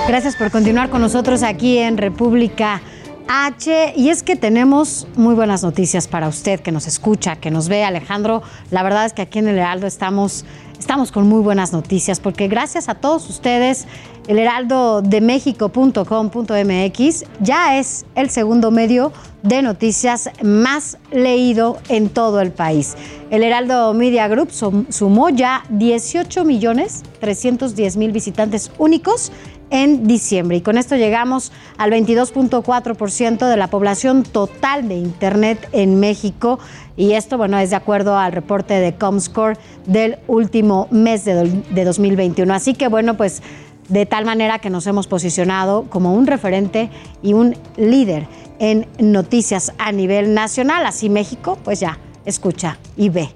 [0.08, 2.82] Gracias por continuar con nosotros aquí en República
[3.28, 3.94] H.
[3.96, 7.84] Y es que tenemos muy buenas noticias para usted que nos escucha, que nos ve,
[7.84, 8.42] Alejandro.
[8.72, 10.46] La verdad es que aquí en el Heraldo estamos,
[10.84, 13.88] estamos con muy buenas noticias, porque gracias a todos ustedes,
[14.28, 22.98] el heraldodemexico.com.mx ya es el segundo medio de noticias más leído en todo el país.
[23.30, 24.50] El Heraldo Media Group
[24.90, 29.32] sumó ya 18 millones 310 mil visitantes únicos
[29.74, 30.58] en diciembre.
[30.58, 36.60] Y con esto llegamos al 22.4% de la población total de Internet en México.
[36.96, 39.58] Y esto, bueno, es de acuerdo al reporte de Comscore
[39.88, 42.54] del último mes de, de 2021.
[42.54, 43.42] Así que, bueno, pues
[43.90, 46.92] de tal manera que nos hemos posicionado como un referente
[47.24, 48.28] y un líder
[48.60, 50.86] en noticias a nivel nacional.
[50.86, 53.30] Así México, pues ya, escucha y ve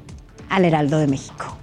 [0.50, 1.58] al Heraldo de México.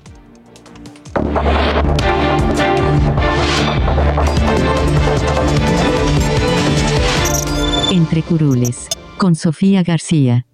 [7.94, 10.46] Entre Curules, con Sofía García.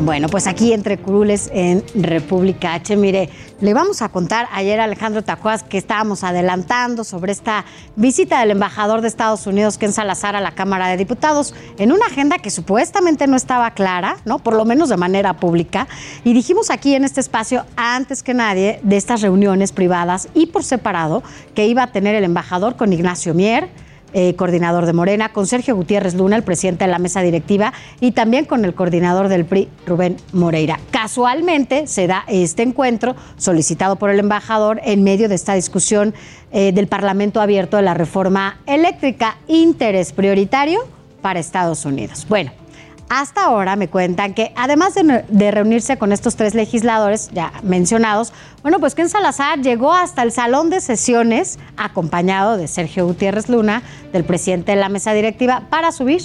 [0.00, 3.28] Bueno, pues aquí entre curules en República H, mire,
[3.60, 8.52] le vamos a contar ayer a Alejandro Tacuas que estábamos adelantando sobre esta visita del
[8.52, 12.50] embajador de Estados Unidos, Ken Salazar, a la Cámara de Diputados, en una agenda que
[12.50, 14.38] supuestamente no estaba clara, ¿no?
[14.38, 15.86] Por lo menos de manera pública.
[16.24, 20.64] Y dijimos aquí en este espacio, antes que nadie, de estas reuniones privadas y por
[20.64, 21.22] separado,
[21.54, 23.68] que iba a tener el embajador con Ignacio Mier
[24.12, 28.12] eh, coordinador de Morena, con Sergio Gutiérrez Luna, el presidente de la mesa directiva, y
[28.12, 30.78] también con el coordinador del PRI, Rubén Moreira.
[30.90, 36.14] Casualmente se da este encuentro solicitado por el embajador en medio de esta discusión
[36.52, 40.80] eh, del Parlamento abierto de la reforma eléctrica, interés prioritario
[41.20, 42.26] para Estados Unidos.
[42.28, 42.52] Bueno.
[43.08, 48.80] Hasta ahora me cuentan que además de, reunirse con estos tres legisladores ya mencionados, bueno,
[48.80, 54.24] pues Ken Salazar llegó hasta el salón de sesiones acompañado de Sergio Gutiérrez Luna, del
[54.24, 56.22] presidente de la mesa directiva, para subir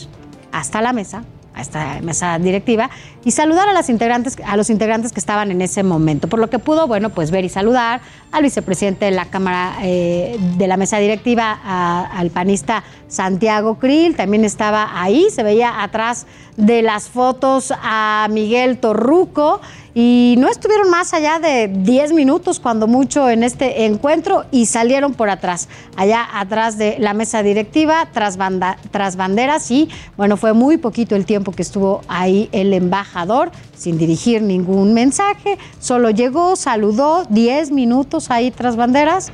[0.51, 1.23] hasta la mesa
[1.55, 2.89] a esta mesa directiva
[3.23, 6.27] y saludar a las integrantes, a los integrantes que estaban en ese momento.
[6.27, 10.37] Por lo que pudo, bueno, pues ver y saludar al vicepresidente de la Cámara eh,
[10.57, 16.25] de la mesa directiva, a- al panista Santiago Krill, también estaba ahí, se veía atrás
[16.57, 19.61] de las fotos a Miguel Torruco
[19.95, 25.13] y no estuvieron más allá de 10 minutos cuando mucho en este encuentro y salieron
[25.13, 30.53] por atrás, allá atrás de la mesa directiva, tras, banda- tras banderas y bueno, fue
[30.53, 36.55] muy poquito el tiempo que estuvo ahí el embajador sin dirigir ningún mensaje, solo llegó,
[36.55, 39.31] saludó 10 minutos ahí tras banderas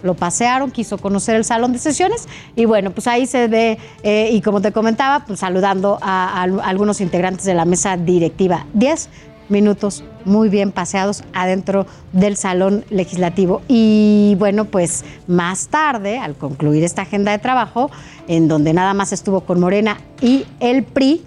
[0.00, 4.30] lo pasearon, quiso conocer el salón de sesiones y bueno, pues ahí se ve, eh,
[4.32, 8.64] y como te comentaba, pues saludando a, a algunos integrantes de la mesa directiva.
[8.74, 9.08] Diez
[9.48, 13.62] minutos muy bien paseados adentro del salón legislativo.
[13.68, 17.90] Y bueno, pues más tarde, al concluir esta agenda de trabajo,
[18.26, 21.22] en donde nada más estuvo con Morena y el PRI,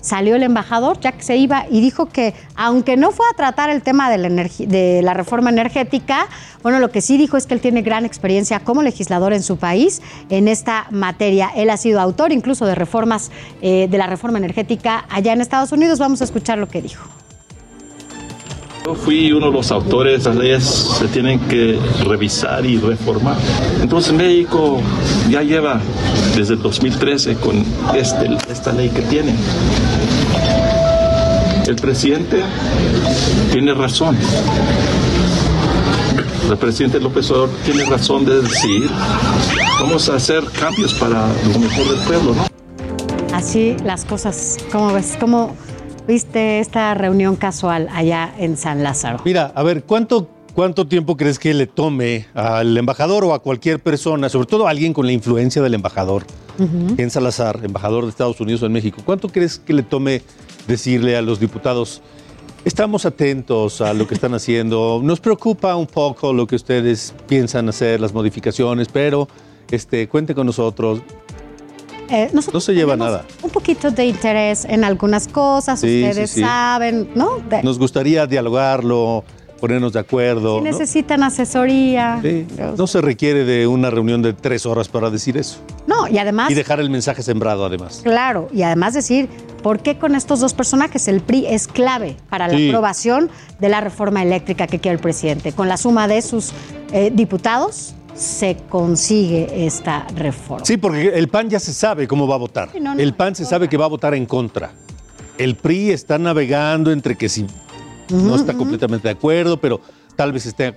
[0.00, 3.70] salió el embajador, ya que se iba, y dijo que aunque no fue a tratar
[3.70, 6.28] el tema de la, de la reforma energética,
[6.62, 9.56] bueno, lo que sí dijo es que él tiene gran experiencia como legislador en su
[9.56, 11.50] país en esta materia.
[11.54, 13.30] Él ha sido autor incluso de reformas,
[13.62, 15.98] eh, de la reforma energética allá en Estados Unidos.
[15.98, 17.19] Vamos a escuchar lo que dijo.
[18.84, 23.36] Yo fui uno de los autores, las leyes se tienen que revisar y reformar.
[23.82, 24.80] Entonces México
[25.28, 25.80] ya lleva
[26.34, 27.62] desde el 2013 con
[27.94, 29.34] este, esta ley que tiene.
[31.66, 32.42] El presidente
[33.52, 34.16] tiene razón.
[36.50, 38.88] El presidente López Obrador tiene razón de decir,
[39.80, 42.34] vamos a hacer cambios para lo mejor del pueblo.
[43.32, 45.16] Así las cosas, ¿cómo ves?
[45.20, 45.54] ¿Cómo
[46.06, 49.18] viste esta reunión casual allá en San Lázaro?
[49.24, 53.80] Mira, a ver, ¿cuánto, ¿cuánto tiempo crees que le tome al embajador o a cualquier
[53.80, 56.24] persona, sobre todo a alguien con la influencia del embajador,
[56.58, 56.96] Ujú.
[56.96, 60.22] Ken Salazar, embajador de Estados Unidos en México, ¿cuánto crees que le tome
[60.66, 62.02] decirle a los diputados,
[62.64, 67.68] estamos atentos a lo que están haciendo, nos preocupa un poco lo que ustedes piensan
[67.68, 69.28] hacer, las modificaciones, pero
[69.70, 71.00] este, cuente con nosotros,
[72.10, 73.24] Eh, nosotros no se lleva nada.
[73.42, 76.40] Un poquito de interés en algunas cosas, Sí, ustedes sí, sí.
[76.42, 77.38] saben, ¿no?
[77.48, 79.24] De- Nos gustaría dialogarlo,
[79.60, 80.58] ponernos de acuerdo.
[80.58, 80.70] si ¿no?
[80.70, 82.20] necesitan asesoría.
[82.76, 85.58] No se requiere de una reunión de tres horas para decir eso.
[85.86, 88.00] No, y además, Y dejar el mensaje sembrado, además.
[88.02, 89.28] claro, y además decir,
[89.62, 92.68] ¿por qué con estos dos personajes el PRI es clave para la Sí.
[92.68, 95.52] aprobación de la reforma eléctrica que quiere el presidente?
[95.52, 96.52] Con la suma de sus
[96.92, 100.64] eh, diputados se consigue esta reforma.
[100.64, 102.70] Sí, porque el PAN ya se sabe cómo va a votar.
[102.72, 104.72] Sí, no, no, el PAN se sabe que va a votar en contra.
[105.38, 107.46] El PRI está navegando entre que si
[108.10, 109.80] no está completamente de acuerdo, pero
[110.16, 110.74] tal vez esté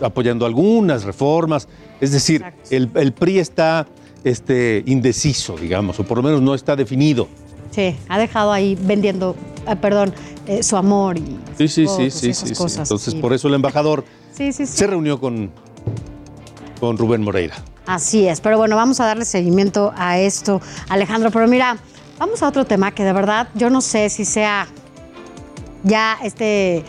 [0.00, 1.68] apoyando algunas reformas.
[2.00, 3.86] Es decir, el, el PRI está
[4.24, 7.28] este, indeciso, digamos, o por lo menos no está definido.
[7.70, 9.36] Sí, ha dejado ahí vendiendo,
[9.66, 10.14] ah, perdón,
[10.46, 12.54] eh, su amor y Sí, sí, sí, sí, esas sí, sí.
[12.54, 13.20] cosas, Entonces, sí.
[13.20, 15.50] por eso el embajador se reunió con,
[16.78, 17.56] con Rubén Moreira.
[17.86, 21.30] Así es, pero bueno, vamos a darle seguimiento a esto, Alejandro.
[21.30, 21.78] Pero mira,
[22.18, 24.66] vamos a otro tema que de verdad yo no sé si sea
[25.84, 26.84] ya este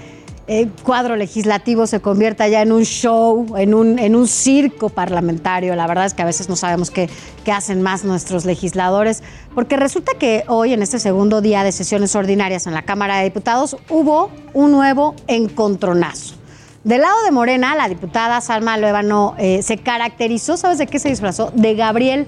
[0.51, 5.75] eh, cuadro legislativo se convierta ya en un show, en un, en un circo parlamentario.
[5.75, 7.07] La verdad es que a veces no sabemos qué,
[7.45, 9.21] qué hacen más nuestros legisladores,
[9.53, 13.25] porque resulta que hoy, en este segundo día de sesiones ordinarias en la Cámara de
[13.25, 16.38] Diputados, hubo un nuevo encontronazo.
[16.83, 21.09] Del lado de Morena, la diputada Salma Luébano eh, se caracterizó, ¿sabes de qué se
[21.09, 21.51] disfrazó?
[21.53, 22.25] De Gabriel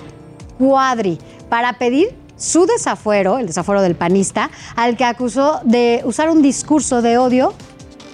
[0.58, 6.42] Cuadri, para pedir su desafuero, el desafuero del panista, al que acusó de usar un
[6.42, 7.54] discurso de odio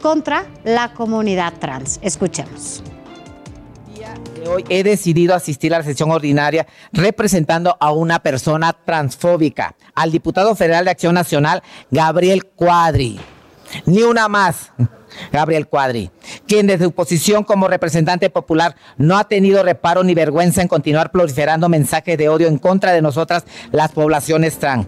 [0.04, 2.00] contra la comunidad trans.
[2.04, 2.84] Escuchemos.
[4.48, 10.56] Hoy he decidido asistir a la sesión ordinaria representando a una persona transfóbica, al diputado
[10.56, 13.20] federal de Acción Nacional, Gabriel Cuadri.
[13.86, 14.72] Ni una más,
[15.32, 16.12] Gabriel Cuadri,
[16.48, 21.12] quien desde su posición como representante popular no ha tenido reparo ni vergüenza en continuar
[21.12, 24.88] proliferando mensajes de odio en contra de nosotras, las poblaciones trans.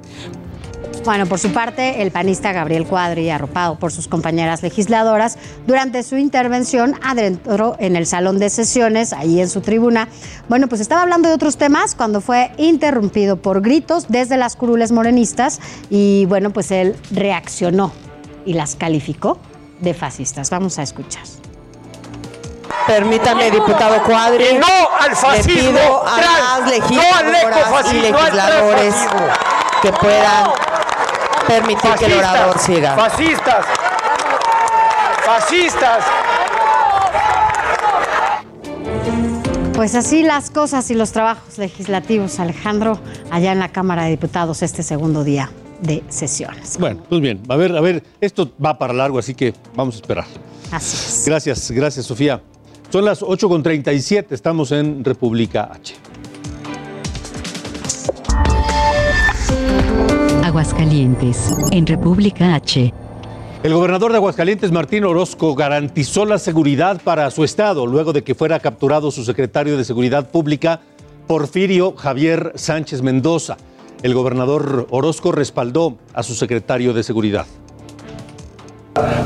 [1.05, 6.17] Bueno, por su parte, el panista Gabriel Cuadri, arropado por sus compañeras legisladoras, durante su
[6.17, 10.09] intervención adentro en el salón de sesiones, ahí en su tribuna,
[10.49, 14.91] bueno, pues estaba hablando de otros temas cuando fue interrumpido por gritos desde las curules
[14.91, 17.93] morenistas y bueno, pues él reaccionó
[18.45, 19.39] y las calificó
[19.79, 20.49] de fascistas.
[20.49, 21.23] Vamos a escuchar.
[22.87, 24.45] Permítame, diputado Cuadri.
[24.45, 24.65] Que no
[24.99, 29.27] al fascismo Le pido a no al legisladoras ecofascismo, y no al legisladores transfascismo.
[29.81, 30.45] que puedan
[31.47, 32.95] permitir que el Fascistas, orador siga.
[32.95, 33.65] Fascistas.
[35.25, 36.03] Fascistas.
[39.75, 42.99] Pues así las cosas y los trabajos legislativos, Alejandro,
[43.31, 45.51] allá en la Cámara de Diputados este segundo día.
[45.81, 46.77] De sesiones.
[46.79, 49.97] Bueno, pues bien, a ver, a ver, esto va para largo, así que vamos a
[49.97, 50.25] esperar.
[50.71, 51.23] Así es.
[51.25, 52.41] Gracias, gracias, Sofía.
[52.89, 55.95] Son las 8.37, estamos en República H.
[60.43, 62.91] Aguascalientes, en República H.
[63.61, 68.33] El gobernador de Aguascalientes, Martín Orozco, garantizó la seguridad para su estado luego de que
[68.33, 70.79] fuera capturado su secretario de Seguridad Pública,
[71.27, 73.57] Porfirio Javier Sánchez Mendoza.
[74.01, 77.45] El gobernador Orozco respaldó a su secretario de Seguridad.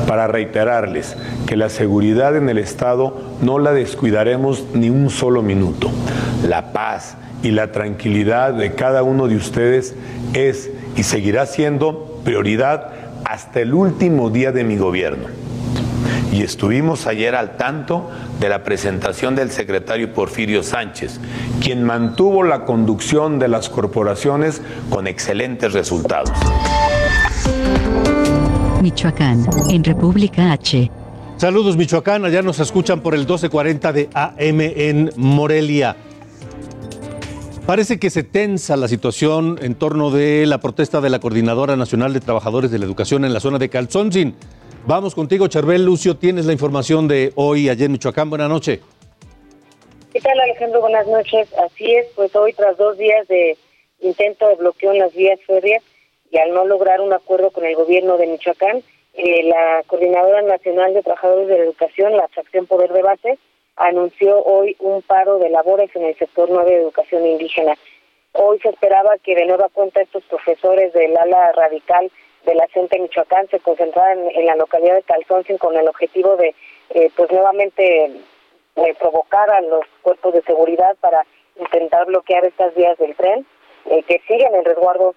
[0.08, 1.16] Para reiterarles
[1.46, 5.90] que la seguridad en el Estado no la descuidaremos ni un solo minuto.
[6.48, 9.94] La paz y la tranquilidad de cada uno de ustedes
[10.32, 12.90] es y seguirá siendo prioridad
[13.24, 15.28] hasta el último día de mi gobierno.
[16.34, 18.10] Y estuvimos ayer al tanto
[18.40, 21.20] de la presentación del secretario Porfirio Sánchez,
[21.62, 24.60] quien mantuvo la conducción de las corporaciones
[24.90, 26.32] con excelentes resultados.
[28.82, 30.90] Michoacán, en República H.
[31.36, 35.94] Saludos Michoacán, allá nos escuchan por el 1240 de AM en Morelia.
[37.64, 42.12] Parece que se tensa la situación en torno de la protesta de la Coordinadora Nacional
[42.12, 44.34] de Trabajadores de la Educación en la zona de Calzonzin.
[44.86, 48.28] Vamos contigo, Charbel Lucio, tienes la información de hoy allá en Michoacán.
[48.28, 48.80] Buenas noches.
[50.12, 50.82] ¿Qué tal, Alejandro?
[50.82, 51.48] Buenas noches.
[51.54, 53.56] Así es, pues hoy tras dos días de
[54.00, 55.82] intento de bloqueo en las vías férreas
[56.30, 58.82] y al no lograr un acuerdo con el gobierno de Michoacán,
[59.14, 63.38] eh, la Coordinadora Nacional de Trabajadores de la Educación, la Fracción Poder de Base,
[63.76, 67.74] anunció hoy un paro de labores en el sector 9 de educación indígena.
[68.32, 72.10] Hoy se esperaba que de nueva cuenta estos profesores del ala radical
[72.44, 76.54] de la CENTE Michoacán se concentraran en la localidad de Calzoncin con el objetivo de,
[76.90, 78.10] eh, pues nuevamente,
[78.76, 81.24] eh, provocar a los cuerpos de seguridad para
[81.58, 83.46] intentar bloquear estas vías del tren,
[83.90, 85.14] eh, que siguen el resguardo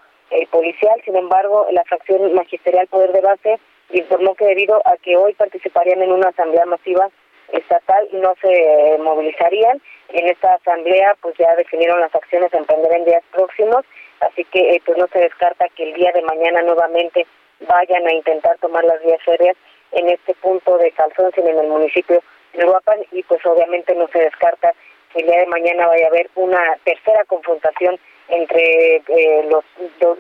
[0.51, 1.01] policial.
[1.05, 3.59] Sin embargo, la fracción magisterial Poder de Base
[3.91, 7.09] informó que debido a que hoy participarían en una asamblea masiva
[7.53, 9.82] estatal no se movilizarían.
[10.09, 13.86] En esta asamblea pues ya definieron las acciones a emprender en días próximos,
[14.22, 17.26] así que eh, pues no se descarta que el día de mañana nuevamente
[17.68, 19.55] vayan a intentar tomar las vías férreas
[19.91, 22.22] en este punto de Calzoncin en el municipio
[22.53, 24.74] de Uruapan y pues obviamente no se descarta
[25.13, 27.97] que el día de mañana vaya a haber una tercera confrontación
[28.30, 29.63] entre eh, los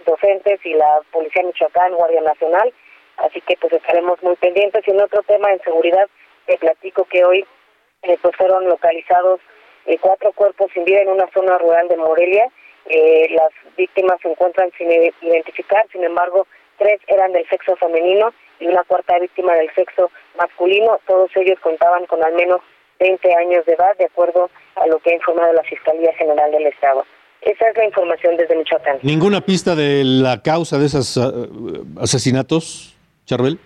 [0.05, 2.73] docentes y la Policía Michoacán, Guardia Nacional,
[3.17, 4.87] así que pues estaremos muy pendientes.
[4.87, 6.07] Y en otro tema en seguridad
[6.45, 7.45] te platico que hoy
[8.03, 9.41] eh, pues fueron localizados
[9.85, 12.47] eh, cuatro cuerpos sin vida en una zona rural de Morelia.
[12.89, 14.89] Eh, las víctimas se encuentran sin
[15.21, 20.99] identificar, sin embargo, tres eran del sexo femenino y una cuarta víctima del sexo masculino.
[21.07, 22.61] Todos ellos contaban con al menos
[22.99, 26.67] 20 años de edad, de acuerdo a lo que ha informado la Fiscalía General del
[26.67, 27.05] Estado.
[27.41, 28.99] Esa es la información desde Michoacán.
[29.03, 31.19] ¿Ninguna pista de la causa de esos
[31.99, 33.59] asesinatos, Charbel?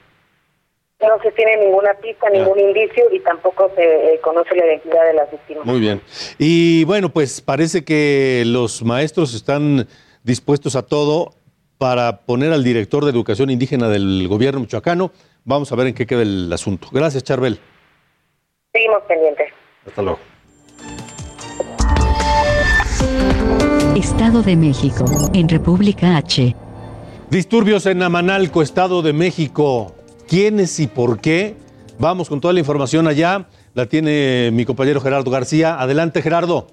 [1.02, 5.14] No se tiene ninguna pista, ningún indicio y tampoco se eh, conoce la identidad de
[5.14, 5.66] las víctimas.
[5.66, 6.02] Muy bien.
[6.38, 9.88] Y bueno, pues parece que los maestros están
[10.24, 11.34] dispuestos a todo
[11.80, 15.12] para poner al director de educación indígena del gobierno michoacano.
[15.44, 16.88] Vamos a ver en qué queda el asunto.
[16.92, 17.60] Gracias, Charbel.
[18.72, 19.48] Seguimos pendientes.
[19.88, 20.20] Hasta luego.
[23.98, 26.56] Estado de México, en República H.
[27.30, 29.96] Disturbios en Amanalco, Estado de México
[30.32, 31.56] quiénes y por qué.
[32.00, 33.50] Vamos con toda la información allá.
[33.74, 35.78] La tiene mi compañero Gerardo García.
[35.78, 36.68] Adelante, Gerardo.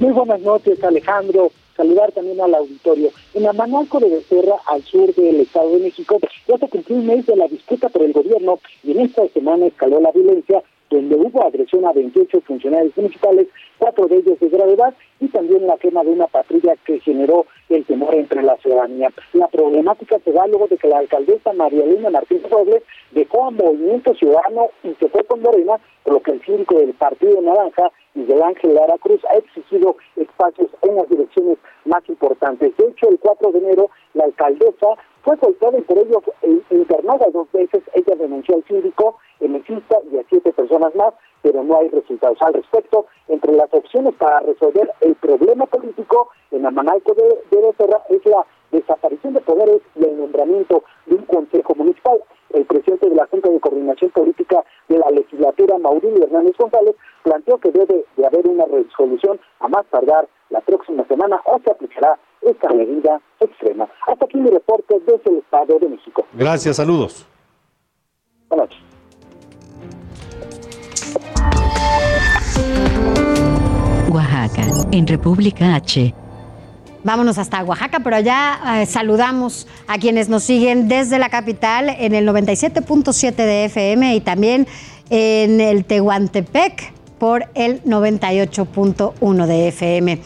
[0.00, 1.52] Muy buenas noches, Alejandro.
[1.76, 3.10] Saludar también al auditorio.
[3.34, 6.18] En Amanalco de Becerra, al sur del Estado de México,
[6.48, 9.66] ya se cumplió un mes de la disputa por el gobierno y en esta semana
[9.66, 14.94] escaló la violencia donde hubo agresión a 28 funcionarios municipales, cuatro de ellos de gravedad,
[15.20, 19.10] y también la quema de una patrulla que generó el temor entre la ciudadanía.
[19.32, 23.50] La problemática se da luego de que la alcaldesa María Elena Martínez Robles dejó a
[23.50, 27.90] Movimiento Ciudadano y se fue con Morena, por lo que el síndico del Partido Naranja,
[28.14, 32.76] Miguel Ángel Lara Cruz, ha exigido espacios en las direcciones más importantes.
[32.76, 34.88] De hecho, el 4 de enero, la alcaldesa
[35.22, 36.22] fue golpeada y por ello
[36.70, 37.82] internada dos veces.
[37.94, 41.12] Ella denunció al síndico, elecista y a siete personas más,
[41.42, 43.06] pero no hay resultados al respecto.
[43.28, 48.46] Entre las opciones para resolver el problema político en Amanalco de, de Becerra es la
[48.70, 52.22] desaparición de poderes y el nombramiento de un consejo municipal.
[52.50, 57.58] El presidente de la Junta de Coordinación Política de la legislatura, Maurilio Hernández González, planteó
[57.58, 62.18] que debe de haber una resolución a más tardar la próxima semana o se aplicará
[62.42, 63.88] esta medida extrema.
[64.06, 66.24] Hasta aquí mi reporte desde el Estado de México.
[66.32, 67.26] Gracias, saludos.
[68.48, 68.88] Buenas noches.
[74.10, 76.14] Oaxaca, en República H.
[77.04, 82.14] Vámonos hasta Oaxaca, pero allá eh, saludamos a quienes nos siguen desde la capital en
[82.14, 84.66] el 97.7 de FM y también
[85.10, 90.20] en el Tehuantepec por el 98.1 de FM.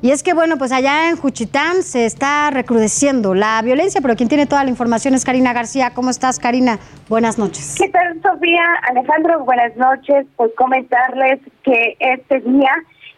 [0.00, 4.28] Y es que, bueno, pues allá en Juchitán se está recrudeciendo la violencia, pero quien
[4.28, 5.90] tiene toda la información es Karina García.
[5.92, 6.78] ¿Cómo estás, Karina?
[7.08, 7.74] Buenas noches.
[7.76, 8.62] ¿Qué tal, Sofía?
[8.88, 10.24] Alejandro, buenas noches.
[10.36, 12.70] Pues comentarles que este día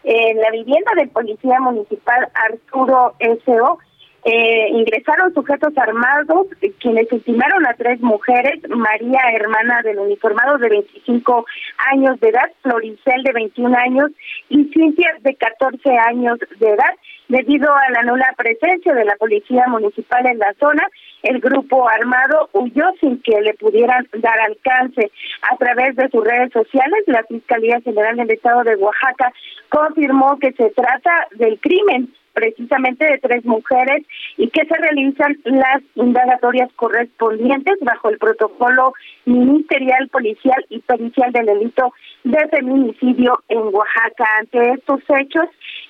[0.05, 3.79] en la vivienda del policía municipal Arturo S.O.,
[4.23, 6.47] eh, ingresaron sujetos armados
[6.79, 11.47] quienes ultimaron a tres mujeres, María, hermana del uniformado de 25
[11.91, 14.11] años de edad, Floricel de 21 años
[14.51, 16.95] y Cintia de 14 años de edad.
[17.29, 20.83] Debido a la nula presencia de la policía municipal en la zona,
[21.23, 25.11] el grupo armado huyó sin que le pudieran dar alcance.
[25.51, 29.33] A través de sus redes sociales, la Fiscalía General del Estado de Oaxaca
[29.69, 34.07] confirmó que se trata del crimen precisamente de tres mujeres
[34.37, 38.95] y que se realizan las indagatorias correspondientes bajo el protocolo
[39.25, 41.93] ministerial, policial y pericial del delito
[42.25, 44.25] de feminicidio en Oaxaca.
[44.39, 45.45] Ante estos hechos,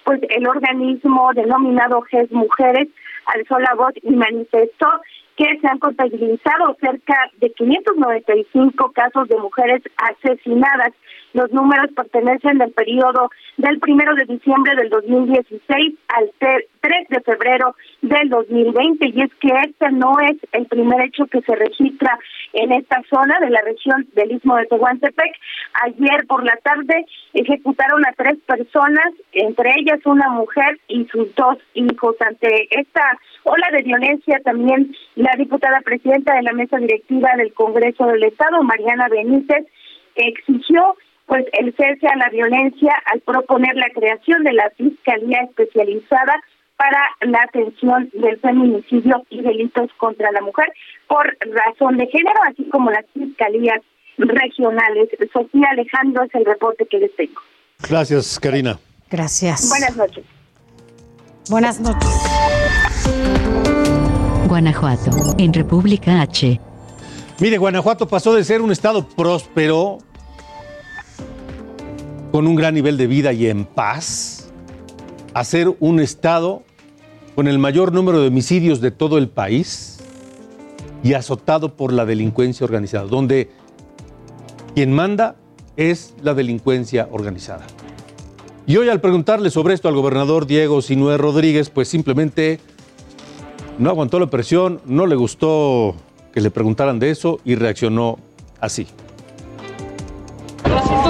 [0.05, 2.89] pues el organismo denominado GES Mujeres
[3.27, 4.89] alzó la voz y manifestó
[5.41, 10.93] que se han contabilizado cerca de 595 casos de mujeres asesinadas.
[11.33, 17.77] Los números pertenecen del periodo del primero de diciembre del 2016 al 3 de febrero
[18.03, 22.19] del 2020 y es que este no es el primer hecho que se registra
[22.53, 25.33] en esta zona de la región del Istmo de Tehuantepec.
[25.85, 31.59] Ayer por la tarde ejecutaron a tres personas, entre ellas una mujer y sus dos
[31.75, 32.17] hijos.
[32.21, 38.07] Ante esta ola de violencia también la diputada presidenta de la mesa directiva del Congreso
[38.07, 39.67] del Estado, Mariana Benítez,
[40.17, 40.97] exigió
[41.31, 46.35] pues el cese a la violencia al proponer la creación de la Fiscalía Especializada
[46.77, 50.67] para la atención del feminicidio y delitos contra la mujer
[51.07, 53.81] por razón de género, así como las fiscalías
[54.19, 55.09] regionales.
[55.33, 57.41] Sofía Alejandro es el reporte que les tengo.
[57.89, 58.81] Gracias, Karina.
[59.09, 59.69] Gracias.
[59.69, 60.25] Buenas noches.
[61.49, 62.11] Buenas noches.
[64.49, 66.61] Guanajuato, en República H.
[67.39, 69.99] Mire, Guanajuato pasó de ser un estado próspero,
[72.33, 74.51] con un gran nivel de vida y en paz,
[75.35, 76.63] a ser un estado
[77.35, 79.99] con el mayor número de homicidios de todo el país
[81.03, 83.51] y azotado por la delincuencia organizada, donde
[84.75, 85.37] quien manda
[85.77, 87.67] es la delincuencia organizada.
[88.67, 92.61] Y hoy al preguntarle sobre esto al gobernador Diego Sinué Rodríguez, pues simplemente
[93.79, 95.95] no aguantó la presión, no le gustó
[96.33, 98.19] que le preguntaran de eso y reaccionó
[98.61, 98.87] así.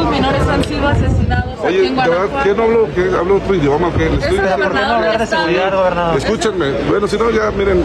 [0.05, 2.45] 200 menores han sido asesinados aquí Oye, en ¿de verdad, Guanajuato.
[2.49, 3.93] ¿qué no hablo, que hablo otro idioma?
[3.93, 6.17] que Es el gobernador del estado.
[6.17, 6.71] Escúchenme.
[6.89, 7.85] Bueno, si no, ya miren,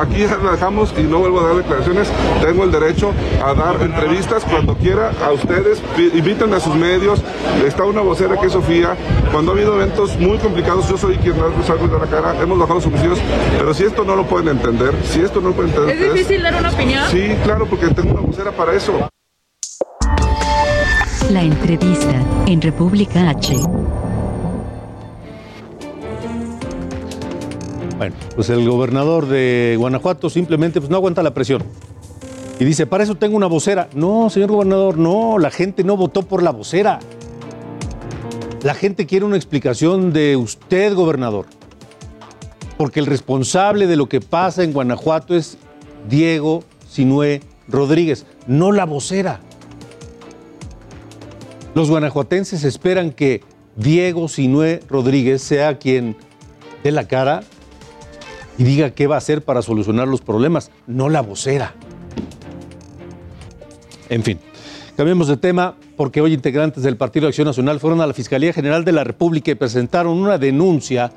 [0.00, 2.08] aquí ya la dejamos y no vuelvo a dar declaraciones.
[2.42, 3.12] Tengo el derecho
[3.44, 5.82] a dar entrevistas cuando quiera a ustedes.
[6.14, 7.22] Inviten a sus medios.
[7.66, 8.96] Está una vocera que es Sofía.
[9.32, 12.34] Cuando ha habido eventos muy complicados, yo soy quien más salgo de la cara.
[12.40, 13.18] Hemos bajado los homicidios.
[13.58, 15.94] Pero si esto no lo pueden entender, si esto no lo pueden entender.
[15.96, 17.04] ¿Es ustedes- difícil dar una opinión?
[17.10, 18.92] Sí, claro, porque tengo una vocera para eso.
[21.30, 23.56] La entrevista en República H.
[27.98, 31.64] Bueno, pues el gobernador de Guanajuato simplemente pues, no aguanta la presión.
[32.60, 33.88] Y dice, para eso tengo una vocera.
[33.92, 37.00] No, señor gobernador, no, la gente no votó por la vocera.
[38.62, 41.46] La gente quiere una explicación de usted, gobernador.
[42.78, 45.58] Porque el responsable de lo que pasa en Guanajuato es
[46.08, 49.40] Diego Sinué Rodríguez, no la vocera.
[51.76, 53.42] Los guanajuatenses esperan que
[53.76, 56.16] Diego Sinué Rodríguez sea quien
[56.82, 57.42] dé la cara
[58.56, 61.74] y diga qué va a hacer para solucionar los problemas, no la vocera.
[64.08, 64.38] En fin,
[64.96, 68.82] cambiemos de tema porque hoy integrantes del Partido Acción Nacional fueron a la Fiscalía General
[68.82, 71.12] de la República y presentaron una denuncia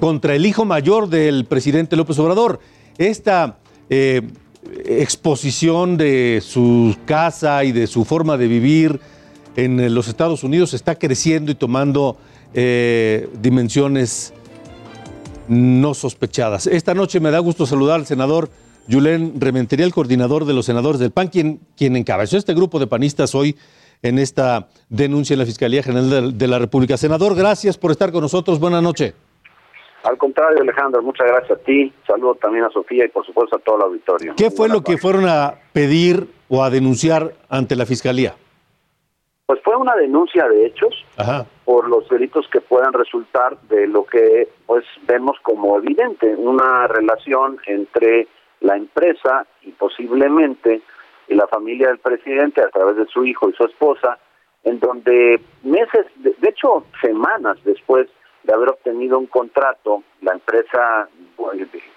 [0.00, 2.60] contra el hijo mayor del presidente López Obrador.
[2.96, 3.58] Esta
[3.90, 4.22] eh,
[4.86, 9.00] exposición de su casa y de su forma de vivir
[9.56, 12.16] en eh, los Estados Unidos está creciendo y tomando
[12.54, 14.32] eh, dimensiones
[15.48, 16.66] no sospechadas.
[16.66, 18.50] Esta noche me da gusto saludar al senador
[18.86, 22.86] Yulén Rementería, el coordinador de los senadores del PAN, quien, quien encabezó este grupo de
[22.86, 23.56] panistas hoy
[24.02, 26.96] en esta denuncia en la Fiscalía General de, de la República.
[26.96, 28.58] Senador, gracias por estar con nosotros.
[28.58, 29.14] Buenas noches.
[30.04, 31.92] Al contrario, Alejandro, muchas gracias a ti.
[32.06, 34.34] Saludo también a Sofía y por supuesto a todo el auditorio.
[34.36, 38.34] ¿Qué fue lo que fueron a pedir o a denunciar ante la Fiscalía?
[39.50, 41.04] Pues fue una denuncia de hechos
[41.64, 47.58] por los delitos que puedan resultar de lo que pues vemos como evidente, una relación
[47.66, 48.28] entre
[48.60, 50.82] la empresa y posiblemente
[51.26, 54.18] la familia del presidente a través de su hijo y su esposa,
[54.62, 58.06] en donde meses, de, de hecho semanas después
[58.44, 61.08] de haber obtenido un contrato, la empresa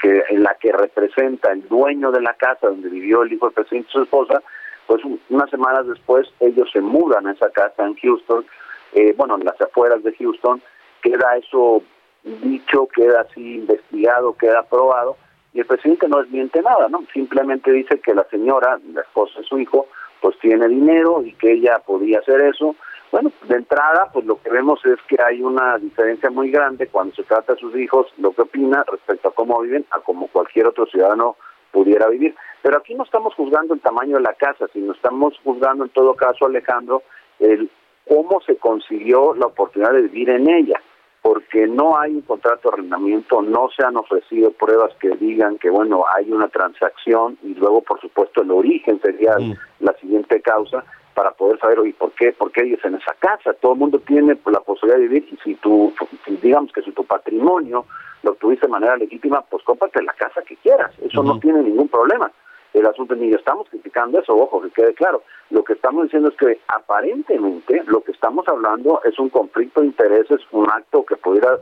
[0.02, 3.54] que en la que representa el dueño de la casa donde vivió el hijo del
[3.54, 4.42] presidente y su esposa,
[4.88, 8.46] pues unas semanas después ellos se mudan a esa casa en Houston,
[8.94, 10.62] eh, bueno, en las afueras de Houston,
[11.02, 11.84] queda eso
[12.24, 15.18] dicho, queda así investigado, queda probado,
[15.54, 17.04] y el presidente no desmiente nada, ¿no?
[17.14, 19.88] Simplemente dice que la señora, la esposa de su hijo,
[20.22, 22.76] pues tiene dinero y que ella podía hacer eso.
[23.12, 27.14] Bueno, de entrada, pues lo que vemos es que hay una diferencia muy grande cuando
[27.14, 30.68] se trata de sus hijos, lo que opina respecto a cómo viven, a como cualquier
[30.68, 31.36] otro ciudadano
[31.74, 32.34] pudiera vivir.
[32.62, 36.14] Pero aquí no estamos juzgando el tamaño de la casa, sino estamos juzgando en todo
[36.14, 37.04] caso, Alejandro,
[37.40, 37.70] el
[38.08, 40.80] cómo se consiguió la oportunidad de vivir en ella
[41.24, 45.70] porque no hay un contrato de arrendamiento, no se han ofrecido pruebas que digan que,
[45.70, 49.38] bueno, hay una transacción y luego, por supuesto, el origen sería
[49.80, 53.54] la siguiente causa para poder saber, oye, ¿por qué, por qué ellos en esa casa?
[53.54, 55.94] Todo el mundo tiene la posibilidad de vivir y si tú,
[56.42, 57.86] digamos que si tu patrimonio
[58.24, 61.88] lo tuviste de manera legítima, pues cómprate la casa que quieras, eso no tiene ningún
[61.88, 62.32] problema
[62.74, 65.24] el asunto ni estamos criticando eso, ojo, que quede claro.
[65.52, 69.88] Lo que estamos diciendo es que aparentemente lo que estamos hablando es un conflicto de
[69.88, 71.60] intereses, un acto que pudiera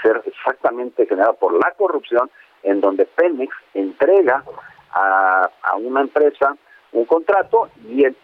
[0.00, 2.30] ser exactamente generado por la corrupción,
[2.62, 4.44] en donde Pemex entrega
[4.92, 6.56] a, a una empresa
[6.92, 8.16] un contrato y el,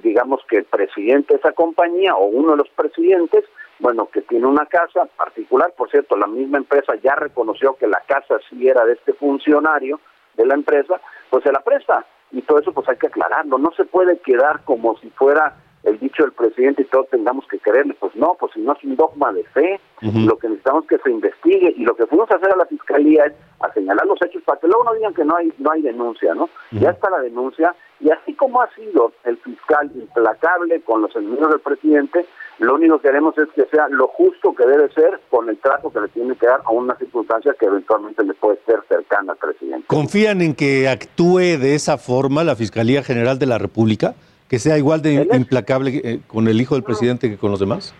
[0.00, 3.44] digamos que el presidente de esa compañía o uno de los presidentes,
[3.82, 8.00] bueno, que tiene una casa particular, por cierto, la misma empresa ya reconoció que la
[8.06, 9.98] casa sí era de este funcionario
[10.36, 12.06] de la empresa, pues se la presta.
[12.30, 13.58] Y todo eso pues hay que aclararlo.
[13.58, 17.58] No se puede quedar como si fuera el dicho del presidente y todos tengamos que
[17.58, 17.94] creerle.
[17.94, 20.98] Pues no, pues si no es un dogma de fe, lo que necesitamos es que
[20.98, 21.74] se investigue.
[21.76, 24.60] Y lo que fuimos a hacer a la fiscalía es a señalar los hechos para
[24.60, 26.48] que luego no digan que no hay, no hay denuncia, ¿no?
[26.70, 27.74] Ya está la denuncia.
[28.00, 32.26] Y así como ha sido el fiscal implacable con los enemigos del presidente,
[32.58, 35.90] lo único que queremos es que sea lo justo que debe ser con el trato
[35.90, 39.38] que le tiene que dar a una circunstancia que eventualmente le puede ser cercana al
[39.38, 39.86] presidente.
[39.86, 44.14] ¿Confían en que actúe de esa forma la Fiscalía General de la República?
[44.48, 47.94] ¿Que sea igual de implacable eh, con el hijo del presidente que con los demás?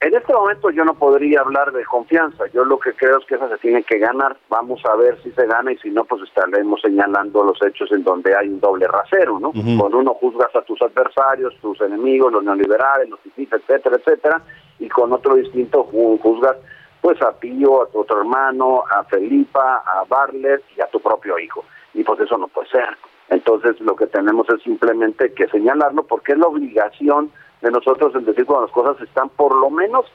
[0.00, 2.44] En este momento yo no podría hablar de confianza.
[2.54, 4.36] Yo lo que creo es que esa se tiene que ganar.
[4.48, 8.04] Vamos a ver si se gana y si no, pues estaremos señalando los hechos en
[8.04, 9.50] donde hay un doble rasero, ¿no?
[9.50, 14.40] Con uno juzgas a tus adversarios, tus enemigos, los neoliberales, los fifís, etcétera, etcétera,
[14.78, 16.56] y con otro distinto juzgas
[17.00, 21.40] pues a Pío, a tu otro hermano, a Felipa, a Barlet y a tu propio
[21.40, 21.64] hijo.
[21.94, 22.96] Y pues eso no puede ser.
[23.30, 28.24] Entonces lo que tenemos es simplemente que señalarlo porque es la obligación de nosotros en
[28.24, 30.06] decir cuando las cosas están por lo menos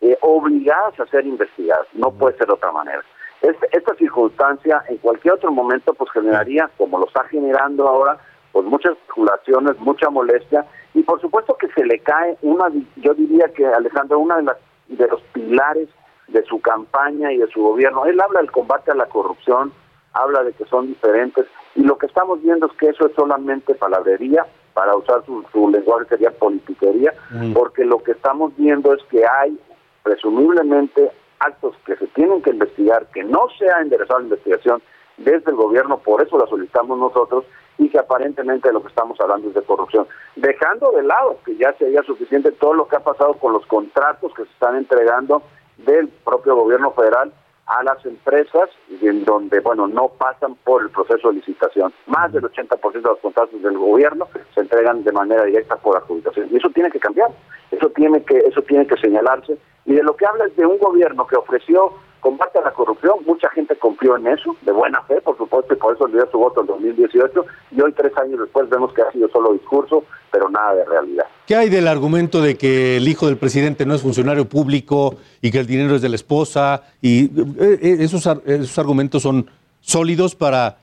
[0.00, 1.86] eh, obligadas a ser investigadas.
[1.94, 3.02] No puede ser de otra manera.
[3.42, 8.18] Este, esta circunstancia en cualquier otro momento pues generaría, como lo está generando ahora,
[8.52, 13.48] pues muchas especulaciones, mucha molestia y por supuesto que se le cae una, yo diría
[13.48, 14.56] que Alejandro, una de, las,
[14.88, 15.88] de los pilares
[16.28, 18.04] de su campaña y de su gobierno.
[18.04, 19.72] Él habla del combate a la corrupción,
[20.12, 23.74] habla de que son diferentes y lo que estamos viendo es que eso es solamente
[23.74, 24.46] palabrería,
[24.80, 27.12] para usar su, lenguaje sería politiquería,
[27.52, 29.60] porque lo que estamos viendo es que hay
[30.02, 34.80] presumiblemente actos que se tienen que investigar, que no se ha enderezado la investigación
[35.18, 37.44] desde el gobierno, por eso la solicitamos nosotros,
[37.76, 40.06] y que aparentemente de lo que estamos hablando es de corrupción.
[40.36, 44.32] Dejando de lado que ya sería suficiente todo lo que ha pasado con los contratos
[44.32, 45.42] que se están entregando
[45.76, 47.34] del propio gobierno federal
[47.70, 48.68] a las empresas
[49.00, 51.92] en donde, bueno, no pasan por el proceso de licitación.
[52.06, 56.48] Más del 80% de los contratos del gobierno se entregan de manera directa por adjudicación.
[56.50, 57.30] Y eso tiene que cambiar,
[57.70, 59.56] eso tiene que, eso tiene que señalarse.
[59.86, 63.18] Y de lo que habla es de un gobierno que ofreció combate a la corrupción,
[63.26, 66.38] mucha gente confió en eso, de buena fe, por supuesto, y por eso dio su
[66.38, 70.48] voto en 2018, y hoy, tres años después, vemos que ha sido solo discurso, pero
[70.48, 71.24] nada de realidad.
[71.46, 75.50] ¿Qué hay del argumento de que el hijo del presidente no es funcionario público y
[75.50, 76.84] que el dinero es de la esposa?
[77.00, 79.50] Y eh, eh, esos, esos argumentos son
[79.80, 80.76] sólidos para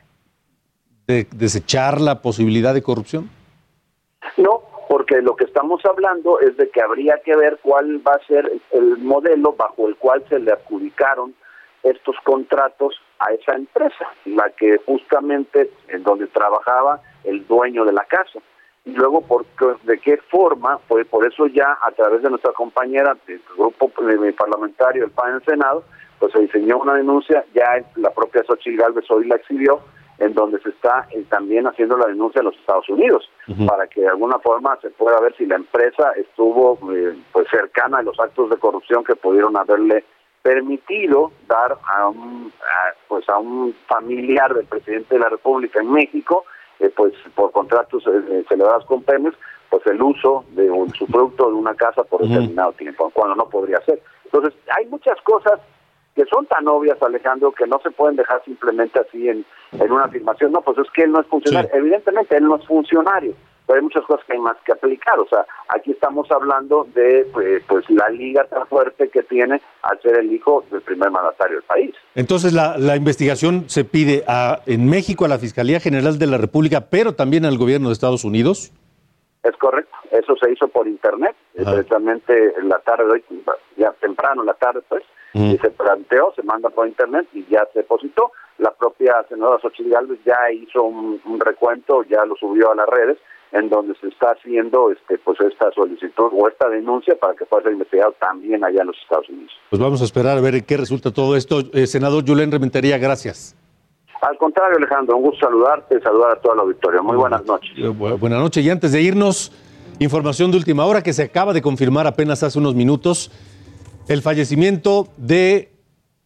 [1.07, 3.29] desechar la posibilidad de corrupción?
[4.35, 8.25] No, porque lo que estamos hablando es de que habría que ver cuál va a
[8.25, 11.33] ser el modelo bajo el cual se le adjudicaron
[11.83, 18.05] estos contratos a esa empresa, la que justamente en donde trabajaba el dueño de la
[18.05, 18.39] casa.
[18.85, 19.45] Y luego, por,
[19.83, 20.79] ¿de qué forma?
[20.87, 25.45] Pues por eso ya a través de nuestra compañera del grupo parlamentario del PAN en
[25.45, 25.83] Senado,
[26.19, 29.81] pues se diseñó una denuncia, ya la propia Xochitl Galvez hoy la exhibió,
[30.19, 33.29] en donde se está eh, también haciendo la denuncia en los Estados Unidos
[33.65, 37.99] para que de alguna forma se pueda ver si la empresa estuvo eh, pues cercana
[37.99, 40.03] a los actos de corrupción que pudieron haberle
[40.41, 42.51] permitido dar a un
[43.07, 46.45] pues a un familiar del presidente de la República en México
[46.79, 48.03] eh, pues por contratos
[48.47, 49.37] celebrados con Pemex
[49.69, 53.81] pues el uso de su producto de una casa por determinado tiempo cuando no podría
[53.81, 54.01] ser.
[54.23, 55.59] Entonces hay muchas cosas
[56.17, 60.05] que son tan obvias, Alejandro, que no se pueden dejar simplemente así en, en una
[60.05, 60.51] afirmación.
[60.51, 61.69] No, pues es que él no es funcionario.
[61.71, 63.35] Evidentemente, él no es funcionario,
[63.67, 65.19] pero hay muchas cosas que hay más que aplicar.
[65.19, 70.01] O sea, aquí estamos hablando de pues, pues la liga tan fuerte que tiene al
[70.01, 71.93] ser el hijo del primer mandatario del país.
[72.15, 76.39] Entonces, la, la investigación se pide a, en México a la Fiscalía General de la
[76.39, 78.73] República, pero también al gobierno de Estados Unidos.
[79.43, 83.23] Es correcto, eso se hizo por internet, directamente en la tarde, hoy,
[83.77, 85.03] ya temprano en la tarde, pues,
[85.37, 88.31] y se planteó, se manda por internet y ya se depositó.
[88.57, 93.17] La propia senadora Xochitl Gálvez ya hizo un, recuento, ya lo subió a las redes,
[93.51, 97.63] en donde se está haciendo este pues esta solicitud o esta denuncia para que pueda
[97.63, 99.51] ser investigado también allá en los Estados Unidos.
[99.69, 101.61] Pues vamos a esperar a ver qué resulta todo esto.
[101.73, 103.55] Eh, senador Julen Rementería, gracias.
[104.21, 107.03] Al contrario, Alejandro, un gusto saludarte, saludar a toda la auditorio.
[107.03, 107.71] Muy buenas noches.
[107.77, 108.65] Eh, buenas noches.
[108.65, 109.51] Y antes de irnos,
[109.99, 113.31] información de última hora que se acaba de confirmar apenas hace unos minutos
[114.07, 115.73] el fallecimiento de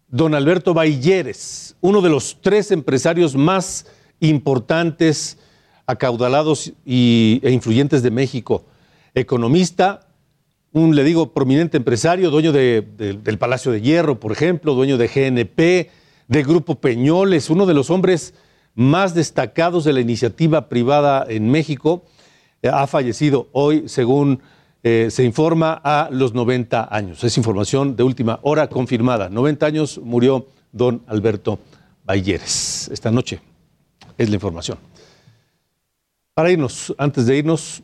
[0.07, 3.87] don Alberto Bailleres, uno de los tres empresarios más
[4.19, 5.39] importantes,
[5.87, 8.65] acaudalados y, e influyentes de México.
[9.15, 10.07] Economista,
[10.73, 15.89] un, le digo, prominente empresario, dueño del Palacio de Hierro, por ejemplo, dueño de GNP,
[16.27, 18.35] de Grupo Peñoles, uno de los hombres
[18.75, 22.05] más destacados de la iniciativa privada en México,
[22.71, 24.39] ha fallecido hoy, según
[24.83, 27.23] eh, se informa a los 90 años.
[27.23, 29.29] Es información de última hora confirmada.
[29.29, 31.59] 90 años murió don Alberto
[32.05, 32.89] Bayeres.
[32.91, 33.39] Esta noche
[34.17, 34.77] es la información.
[36.33, 37.83] Para irnos, antes de irnos,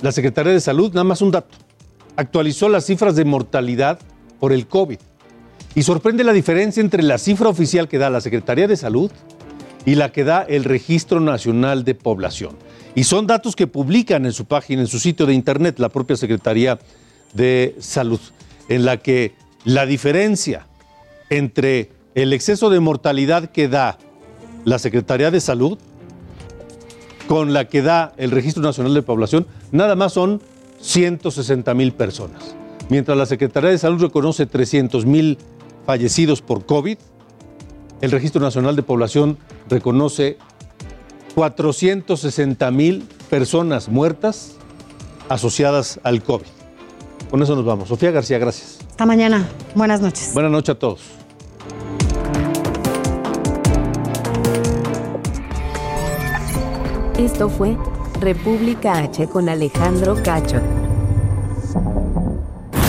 [0.00, 1.56] la Secretaría de Salud, nada más un dato,
[2.16, 4.00] actualizó las cifras de mortalidad
[4.40, 4.98] por el COVID
[5.74, 9.10] y sorprende la diferencia entre la cifra oficial que da la Secretaría de Salud
[9.84, 12.56] y la que da el Registro Nacional de Población.
[12.94, 16.16] Y son datos que publican en su página, en su sitio de internet, la propia
[16.16, 16.78] Secretaría
[17.32, 18.20] de Salud,
[18.68, 20.66] en la que la diferencia
[21.30, 23.98] entre el exceso de mortalidad que da
[24.64, 25.78] la Secretaría de Salud
[27.26, 30.42] con la que da el Registro Nacional de Población, nada más son
[30.80, 32.54] 160 mil personas.
[32.90, 35.38] Mientras la Secretaría de Salud reconoce 300 mil
[35.86, 36.98] fallecidos por COVID,
[38.02, 39.38] el Registro Nacional de Población
[39.70, 40.36] reconoce
[41.34, 44.56] 460 mil personas muertas
[45.28, 46.46] asociadas al COVID.
[47.30, 47.88] Con eso nos vamos.
[47.88, 48.80] Sofía García, gracias.
[48.90, 49.48] Hasta mañana.
[49.74, 50.32] Buenas noches.
[50.34, 51.00] Buenas noches a todos.
[57.16, 57.76] Esto fue
[58.20, 60.60] República H con Alejandro Cacho.